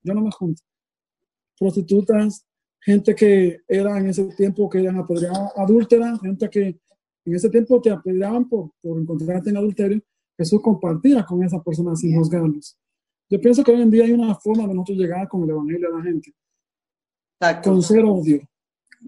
[0.04, 0.62] yo no me junto
[1.60, 2.46] prostitutas,
[2.80, 6.80] gente que era en ese tiempo que eran apedreadas, adúlteras, gente que
[7.26, 10.02] en ese tiempo te apedreaban por, por encontrarte en adulterio,
[10.38, 12.78] Jesús compartía con esas personas sin juzgarlos.
[13.30, 15.94] Yo pienso que hoy en día hay una forma de nosotros llegar con el evangelio
[15.94, 16.34] a la gente.
[17.64, 18.48] Con cero odio.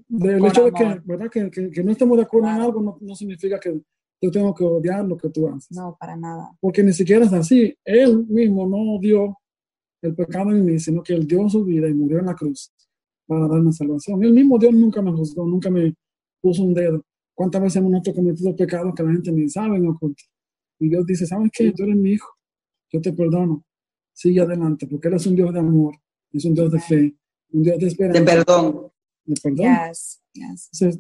[0.07, 1.29] Del hecho de que, ¿verdad?
[1.29, 3.81] Que, que, no estemos de acuerdo en algo no, no, significa que
[4.21, 5.71] yo tengo que odiar lo que tú haces.
[5.71, 6.51] No, para nada.
[6.59, 7.75] Porque ni siquiera es así.
[7.83, 9.37] Él mismo no odió
[10.01, 12.71] el pecado en mí, sino que él dio su vida y murió en la cruz
[13.25, 14.23] para darme salvación.
[14.23, 15.93] El mismo Dios nunca me juzgó, nunca me
[16.41, 17.03] puso un dedo.
[17.33, 20.23] ¿Cuántas veces hemos nosotros cometido pecados que la gente ni sabe no oculta?
[20.79, 21.71] Y Dios dice, ¿sabes qué?
[21.71, 22.27] Tú eres mi hijo,
[22.91, 23.63] yo te perdono.
[24.13, 25.95] Sigue adelante, porque Él es un Dios de amor,
[26.33, 27.15] es un Dios de fe,
[27.51, 28.19] un Dios de esperanza.
[28.19, 28.91] De perdón.
[29.41, 29.67] Perdón.
[29.91, 30.99] Yes,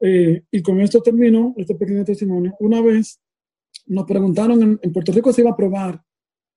[0.00, 2.54] eh, y con esto termino este pequeño testimonio.
[2.60, 3.20] Una vez
[3.86, 6.02] nos preguntaron, en, Puerto Rico se iba a aprobar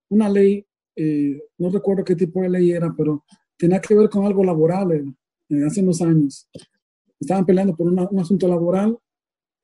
[0.10, 3.24] una ley, eh, no recuerdo qué tipo de ley era, pero
[3.58, 4.92] tenía que ver con algo laboral
[5.50, 6.48] eh, hace unos años.
[7.20, 8.98] Estaban peleando por un asunto laboral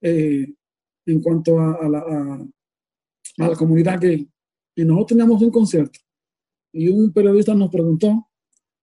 [0.01, 2.47] en cuanto a, la, a,
[3.37, 4.29] la, comunidad gay.
[4.75, 5.99] Y nosotros teníamos un concierto
[6.71, 8.29] y un periodista nos preguntó,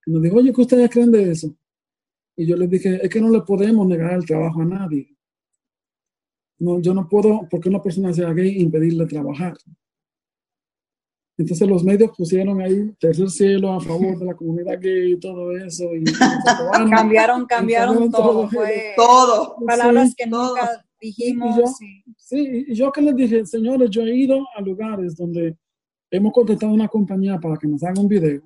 [0.06, 1.54] nos dijo, oye, ¿qué ustedes creen de eso?
[2.36, 5.14] Y yo les dije, es que no le podemos negar el trabajo a nadie.
[6.58, 9.54] No, yo no puedo, porque una persona sea gay, impedirle trabajar.
[11.36, 15.50] Entonces los medios pusieron ahí tercer cielo a favor de la comunidad gay y todo
[15.56, 15.84] eso.
[15.94, 16.04] Y,
[16.90, 18.48] cambiaron, cambiaron todo.
[18.48, 19.56] Fue todo.
[19.66, 21.56] Palabras que nunca dijimos.
[21.56, 21.66] Y yo,
[22.16, 22.64] sí.
[22.68, 25.56] y yo que les dije, señores, yo he ido a lugares donde
[26.10, 28.42] hemos contratado una compañía para que nos haga un video.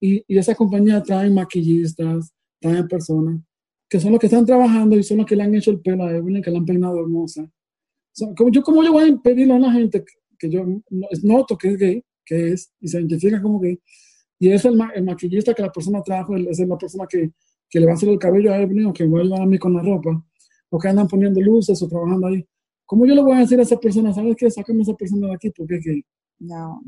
[0.00, 2.33] Y, y esa compañía trae maquillistas,
[2.64, 3.40] trae personas
[3.88, 6.04] que son los que están trabajando y son los que le han hecho el pelo
[6.04, 7.48] a Evelyn, que le han peinado hermosa.
[8.36, 10.04] como yo, ¿Cómo yo voy a impedirle a la gente
[10.38, 10.64] que yo
[11.22, 13.78] noto que es gay, que es, y se identifica como gay,
[14.38, 17.30] y es el, el maquillista que la persona trajo, es la persona que,
[17.68, 19.46] que, le va a hacer el cabello a Evelyn o que va a ayudar a
[19.46, 20.24] mí con la ropa,
[20.70, 22.44] o que andan poniendo luces o trabajando ahí.
[22.86, 25.28] ¿Cómo yo le voy a decir a esa persona, sabes qué, sácame a esa persona
[25.28, 26.04] de aquí porque es gay?
[26.40, 26.82] No.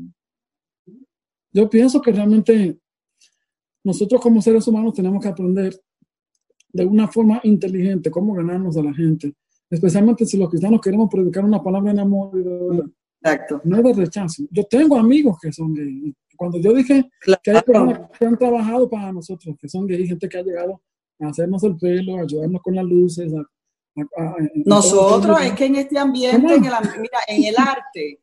[1.53, 2.77] Yo pienso que realmente
[3.87, 5.73] nosotros como seres humanos tenemos que aprender
[6.73, 9.33] de una forma inteligente cómo ganarnos a la gente,
[9.69, 12.83] especialmente si los cristianos queremos predicar una palabra en amor y de,
[13.21, 13.61] Exacto.
[13.63, 14.43] no de rechazo.
[14.51, 16.13] Yo tengo amigos que son gays.
[16.35, 17.09] Cuando yo dije
[17.41, 20.81] que hay personas que han trabajado para nosotros, que son gays, gente que ha llegado
[21.21, 23.31] a hacernos el pelo, a ayudarnos con las luces.
[24.65, 28.19] nosotros, es que en este ambiente, en el, mira, en el arte,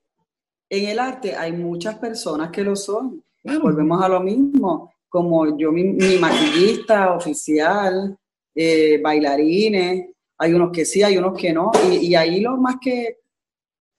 [0.69, 3.25] en el arte hay muchas personas que lo son.
[3.43, 8.19] Volvemos a lo mismo, como yo, mi, maquillista oficial,
[8.53, 13.21] eh, bailarines, hay unos que sí, hay unos que no, y, ahí lo más que,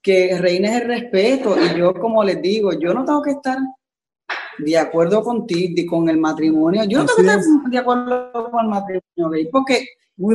[0.01, 3.57] que reina es el respeto, y yo como les digo, yo no tengo que estar
[4.57, 8.69] de acuerdo contigo, con el matrimonio, yo no tengo que estar de acuerdo con el
[8.69, 9.87] matrimonio porque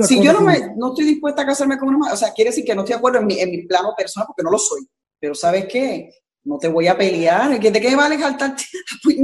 [0.05, 2.65] si yo no, me, no estoy dispuesta a casarme con una o sea, quiere decir
[2.65, 4.89] que no estoy de acuerdo en mi, en mi plano personal, porque no lo soy,
[5.21, 6.11] pero ¿sabes qué?
[6.45, 8.65] No te voy a pelear, ¿de qué vale saltarte?
[9.03, 9.17] Pues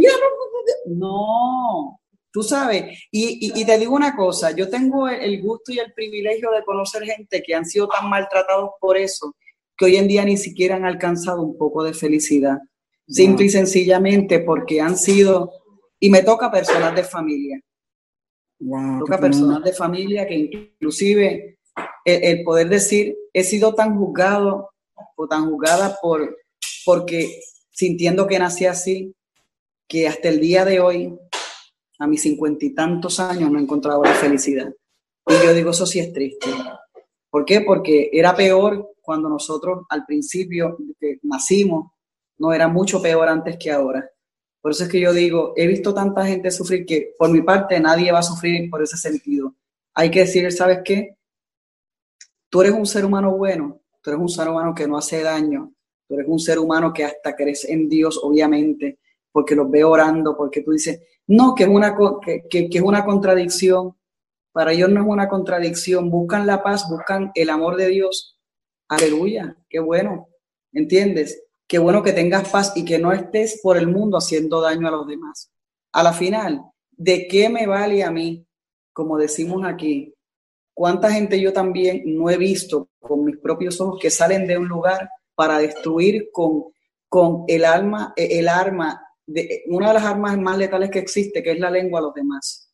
[0.87, 2.01] no,
[2.33, 2.99] tú sabes.
[3.11, 7.43] Y, te digo una cosa, yo tengo el gusto y el privilegio de conocer gente
[7.45, 9.35] que han sido tan maltratados por eso,
[9.77, 12.59] que hoy en día ni siquiera han alcanzado un poco de felicidad.
[13.09, 15.53] Simple y sencillamente porque han sido,
[16.01, 17.61] y me toca personas de familia.
[18.59, 21.59] me toca personas de familia que inclusive
[22.05, 24.71] el, el poder decir, he sido tan juzgado
[25.15, 26.37] o tan juzgada por
[26.87, 27.41] porque
[27.73, 29.13] sintiendo que nací así,
[29.89, 31.19] que hasta el día de hoy,
[31.99, 34.73] a mis cincuenta y tantos años, no he encontrado la felicidad.
[35.27, 36.47] Y yo digo, eso sí es triste.
[37.29, 37.63] ¿Por qué?
[37.63, 41.91] Porque era peor cuando nosotros al principio que nacimos,
[42.39, 44.09] no era mucho peor antes que ahora.
[44.61, 47.81] Por eso es que yo digo, he visto tanta gente sufrir que por mi parte
[47.81, 49.57] nadie va a sufrir por ese sentido.
[49.95, 51.17] Hay que decir, ¿sabes qué?
[52.49, 55.73] Tú eres un ser humano bueno, tú eres un ser humano que no hace daño,
[56.07, 58.99] Tú eres un ser humano que hasta crees en Dios, obviamente,
[59.33, 63.05] porque los ve orando, porque tú dices, no, que es una, que, que, es una
[63.05, 63.97] contradicción.
[64.53, 66.11] Para ellos no es una contradicción.
[66.11, 68.39] Buscan la paz, buscan el amor de Dios.
[68.89, 70.29] Aleluya, qué bueno.
[70.73, 71.43] ¿Entiendes?
[71.67, 74.93] Qué bueno que tengas paz y que no estés por el mundo haciendo daño a
[74.93, 75.51] los demás.
[75.93, 78.47] A la final, ¿de qué me vale a mí?
[78.93, 80.15] Como decimos aquí,
[80.73, 84.69] ¿cuánta gente yo también no he visto con mis propios ojos que salen de un
[84.69, 86.65] lugar para destruir con,
[87.09, 91.43] con el, alma, e, el arma, de, una de las armas más letales que existe,
[91.43, 92.73] que es la lengua a los demás.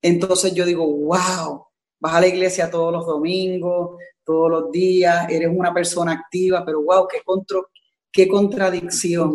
[0.00, 1.66] Entonces yo digo, wow,
[2.00, 6.82] vas a la iglesia todos los domingos, todos los días, eres una persona activa, pero
[6.82, 7.68] wow, qué, contro,
[8.12, 9.34] qué contradicción.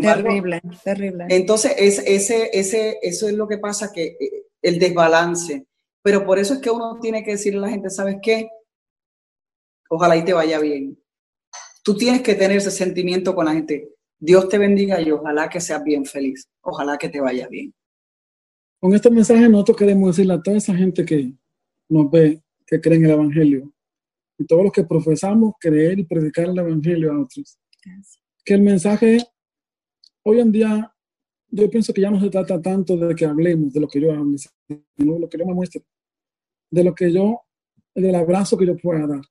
[0.00, 1.26] terrible, terrible.
[1.28, 5.66] Entonces, es, ese, ese, eso es lo que pasa, que eh, el desbalance.
[6.02, 8.48] Pero por eso es que uno tiene que decirle a la gente, ¿sabes qué?
[9.90, 10.96] Ojalá y te vaya bien
[11.88, 13.88] tú tienes que tener ese sentimiento con la gente.
[14.18, 16.46] Dios te bendiga y ojalá que seas bien feliz.
[16.60, 17.72] Ojalá que te vaya bien.
[18.78, 21.32] Con este mensaje nosotros queremos decirle a toda esa gente que
[21.88, 23.72] nos ve, que cree en el Evangelio,
[24.36, 27.58] y todos los que profesamos creer y predicar el Evangelio a otros,
[28.44, 29.24] que el mensaje
[30.24, 30.94] hoy en día,
[31.48, 34.12] yo pienso que ya no se trata tanto de que hablemos de lo que yo
[34.12, 35.82] hable, sino de lo que yo me muestre,
[36.70, 37.40] de lo que yo,
[37.94, 39.22] del abrazo que yo pueda dar,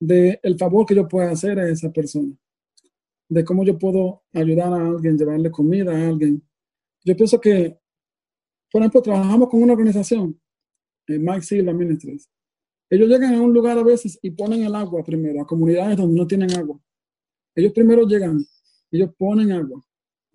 [0.00, 2.34] del el favor que yo pueda hacer a esa persona,
[3.28, 6.42] de cómo yo puedo ayudar a alguien, llevarle comida a alguien.
[7.04, 7.78] Yo pienso que,
[8.70, 10.40] por ejemplo, trabajamos con una organización,
[11.08, 12.28] eh, Mike Silva Ministries.
[12.90, 16.18] Ellos llegan a un lugar a veces y ponen el agua primero, a comunidades donde
[16.18, 16.80] no tienen agua.
[17.54, 18.38] Ellos primero llegan,
[18.90, 19.84] ellos ponen agua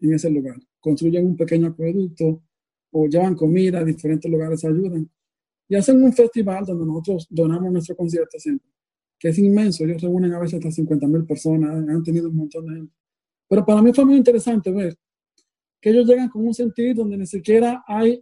[0.01, 2.43] en ese lugar, construyen un pequeño acueducto
[2.91, 5.09] o llevan comida a diferentes lugares, ayudan.
[5.67, 8.72] Y hacen un festival donde nosotros donamos nuestro concierto siempre
[9.23, 9.85] que es inmenso.
[9.85, 12.93] Ellos reúnen a veces hasta 50 mil personas, han tenido un montón de gente.
[13.47, 14.97] Pero para mí fue muy interesante ver
[15.79, 18.21] que ellos llegan con un sentido donde ni siquiera hay,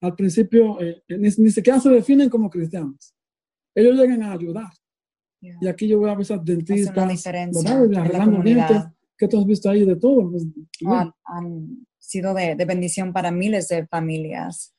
[0.00, 3.14] al principio, eh, eh, ni, siquiera se definen como cristianos.
[3.72, 4.72] Ellos llegan a ayudar.
[5.40, 8.86] Y aquí yo voy a ver esas dentistas, arreglando dientes.
[9.16, 10.32] ¿Qué tú has visto ahí de todo?
[10.32, 10.44] Pues,
[10.84, 14.74] han, han, sido de, de bendición para miles de familias.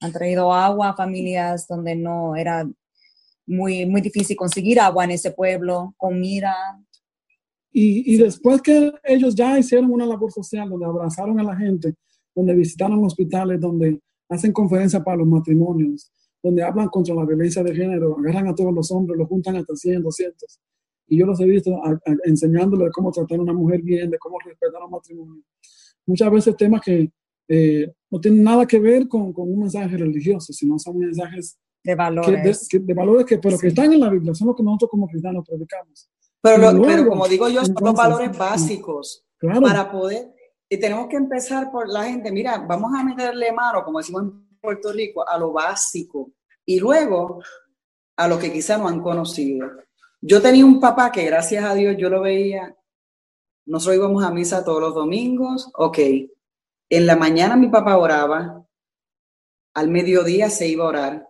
[0.00, 2.66] Han traído agua a familias donde no era
[3.48, 6.54] muy, muy difícil conseguir agua en ese pueblo, comida.
[7.72, 11.94] Y, y después que ellos ya hicieron una labor social, donde abrazaron a la gente,
[12.34, 17.74] donde visitaron hospitales, donde hacen conferencias para los matrimonios, donde hablan contra la violencia de
[17.74, 20.60] género, agarran a todos los hombres, los juntan hasta 100, 200.
[21.08, 21.80] Y yo los he visto
[22.24, 25.42] enseñándoles cómo tratar a una mujer bien, de cómo respetar a matrimonio.
[26.06, 27.10] Muchas veces temas que
[27.48, 31.58] eh, no tienen nada que ver con, con, un mensaje religioso, sino son mensajes
[31.88, 32.68] de valores.
[32.68, 35.08] Que, de, valores que, pero que están en la Biblia, son los que nosotros como
[35.08, 36.10] cristianos predicamos.
[36.42, 40.34] Pero, pero como digo yo, son los valores básicos para poder,
[40.68, 44.58] y tenemos que empezar por la gente, mira, vamos a meterle mano, como decimos en
[44.60, 46.30] Puerto Rico, a lo básico
[46.66, 47.42] y luego
[48.16, 49.66] a lo que quizá no han conocido.
[50.20, 52.76] Yo tenía un papá que gracias a Dios yo lo veía,
[53.64, 55.98] nosotros íbamos a misa todos los domingos, ok,
[56.90, 58.62] en la mañana mi papá oraba,
[59.74, 61.28] al mediodía se iba a orar,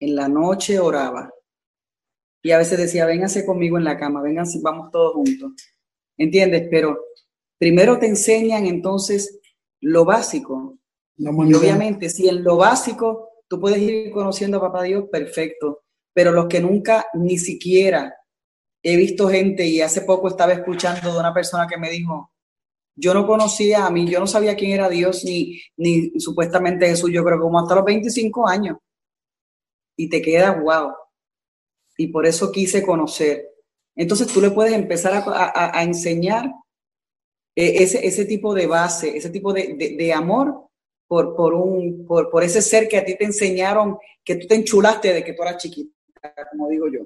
[0.00, 1.30] en la noche oraba.
[2.42, 5.52] Y a veces decía, véngase conmigo en la cama, vénganse, vamos todos juntos.
[6.16, 6.68] ¿Entiendes?
[6.70, 6.98] Pero
[7.58, 9.40] primero te enseñan entonces
[9.80, 10.78] lo básico.
[11.16, 15.82] y obviamente, si en lo básico tú puedes ir conociendo a Papá Dios, perfecto.
[16.12, 18.14] Pero los que nunca ni siquiera
[18.82, 22.32] he visto gente, y hace poco estaba escuchando de una persona que me dijo,
[22.94, 27.10] yo no conocía a mí, yo no sabía quién era Dios, ni, ni supuestamente Jesús,
[27.12, 28.76] yo creo que como hasta los 25 años
[29.98, 30.92] y te queda wow.
[31.98, 33.48] Y por eso quise conocer.
[33.96, 36.46] Entonces tú le puedes empezar a, enseñar
[37.56, 40.68] eh, ese, ese, tipo de base, ese tipo de, amor
[41.08, 44.54] por, por, un, por, por, ese ser que a ti te enseñaron, que tú te
[44.54, 45.92] enchulaste de que tú eras chiquita,
[46.52, 47.00] como digo yo.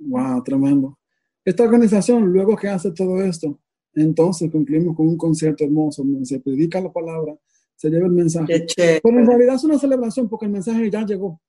[0.00, 0.98] Wow, tremendo.
[1.42, 3.58] Esta organización, luego que hace todo esto,
[3.94, 7.34] entonces cumplimos con un concierto hermoso donde se predica la palabra,
[7.74, 8.66] se lleva el mensaje.
[8.76, 11.40] Pero en realidad es una celebración porque el mensaje ya llegó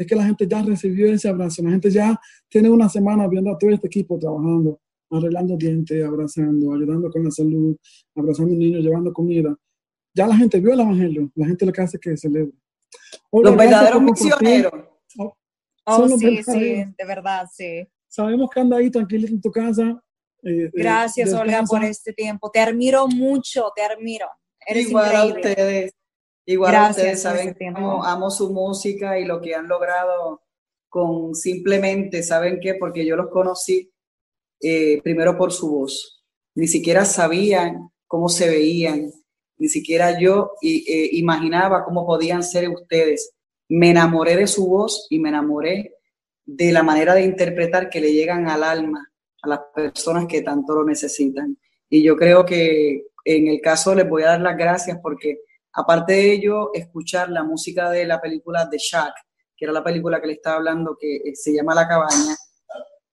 [0.00, 3.52] es que la gente ya recibió ese abrazo, la gente ya tiene una semana viendo
[3.52, 4.80] a todo este equipo trabajando,
[5.10, 7.76] arreglando dientes, abrazando, ayudando con la salud,
[8.14, 9.54] abrazando niños, llevando comida.
[10.14, 12.52] Ya la gente vio el evangelio, la gente lo que hace es que celebre.
[13.30, 14.72] los verdaderos misioneros.
[15.18, 15.36] Oh,
[15.84, 17.86] oh sí, sí, de verdad, sí.
[18.08, 20.02] Sabemos que anda ahí tranquilito en tu casa.
[20.42, 22.50] Eh, eh, Gracias, Olga, por este tiempo.
[22.50, 24.28] Te admiro mucho, te admiro.
[24.66, 25.92] Eres Igual a ustedes.
[26.50, 30.42] Igual ustedes saben amo su música y lo que han logrado
[30.88, 32.74] con simplemente, ¿saben qué?
[32.74, 33.92] Porque yo los conocí
[34.60, 36.24] eh, primero por su voz.
[36.56, 39.12] Ni siquiera sabían cómo se veían,
[39.58, 43.32] ni siquiera yo eh, imaginaba cómo podían ser ustedes.
[43.68, 45.94] Me enamoré de su voz y me enamoré
[46.44, 49.08] de la manera de interpretar que le llegan al alma
[49.42, 51.56] a las personas que tanto lo necesitan.
[51.88, 55.38] Y yo creo que en el caso les voy a dar las gracias porque
[55.72, 59.14] Aparte de ello, escuchar la música de la película The Shack,
[59.56, 62.36] que era la película que le estaba hablando, que eh, se llama La Cabaña,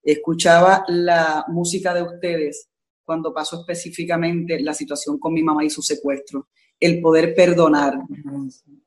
[0.01, 2.70] escuchaba la música de ustedes
[3.03, 6.47] cuando pasó específicamente la situación con mi mamá y su secuestro.
[6.80, 7.95] El poder perdonar,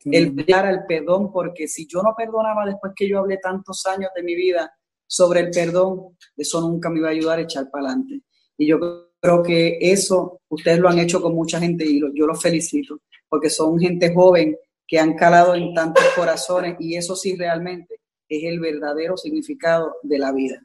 [0.05, 4.11] el dar al perdón, porque si yo no perdonaba después que yo hablé tantos años
[4.14, 4.73] de mi vida
[5.07, 8.23] sobre el perdón, eso nunca me iba a ayudar a echar para adelante.
[8.57, 8.79] Y yo
[9.21, 13.01] creo que eso ustedes lo han hecho con mucha gente y yo los felicito
[13.31, 14.57] porque son gente joven
[14.87, 17.95] que han calado en tantos corazones y eso sí realmente
[18.28, 20.62] es el verdadero significado de la vida.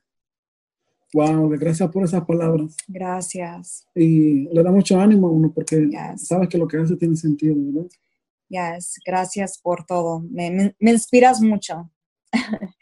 [1.13, 2.75] Wow, gracias por esas palabras.
[2.87, 3.87] Gracias.
[3.95, 6.27] Y le da mucho ánimo a uno porque Yes.
[6.27, 7.89] sabes que lo que hace tiene sentido, ¿verdad?
[8.49, 10.19] Yes, gracias por todo.
[10.29, 11.89] Me, me- me inspiras mucho.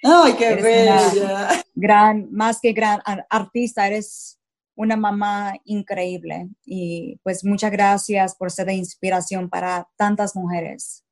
[0.03, 1.63] Ay, qué Eres bella.
[1.75, 4.39] Gran, más que gran ar- artista, eres
[4.75, 6.49] una mamá increíble.
[6.65, 11.03] Y pues muchas gracias por ser de inspiración para tantas mujeres.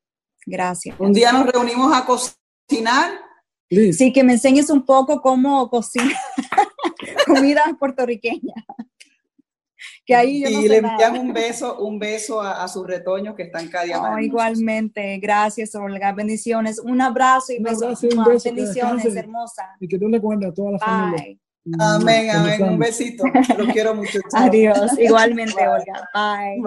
[0.45, 0.99] Gracias.
[0.99, 3.11] Un día nos reunimos a cocinar.
[3.69, 6.15] Liz, Sí, que me enseñes un poco cómo cocinar
[7.25, 8.53] comida puertorriqueña.
[10.05, 12.85] Que ahí yo no y sé le envían un beso, un beso a, a sus
[12.85, 17.83] retoños que están cada día Oh, igualmente, gracias Olga, bendiciones, un abrazo y Un besos,
[17.83, 19.69] abrazo y un beso, bendiciones, hermosa.
[19.79, 21.37] y que Dios le guarde a toda la familia.
[21.79, 22.63] Amén, amén.
[22.63, 23.23] Un besito.
[23.57, 24.19] Los quiero mucho.
[24.31, 24.45] Chao.
[24.45, 25.67] Adiós, igualmente Bye.
[25.67, 26.09] Olga.
[26.13, 26.61] Bye.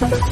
[0.00, 0.30] Bye.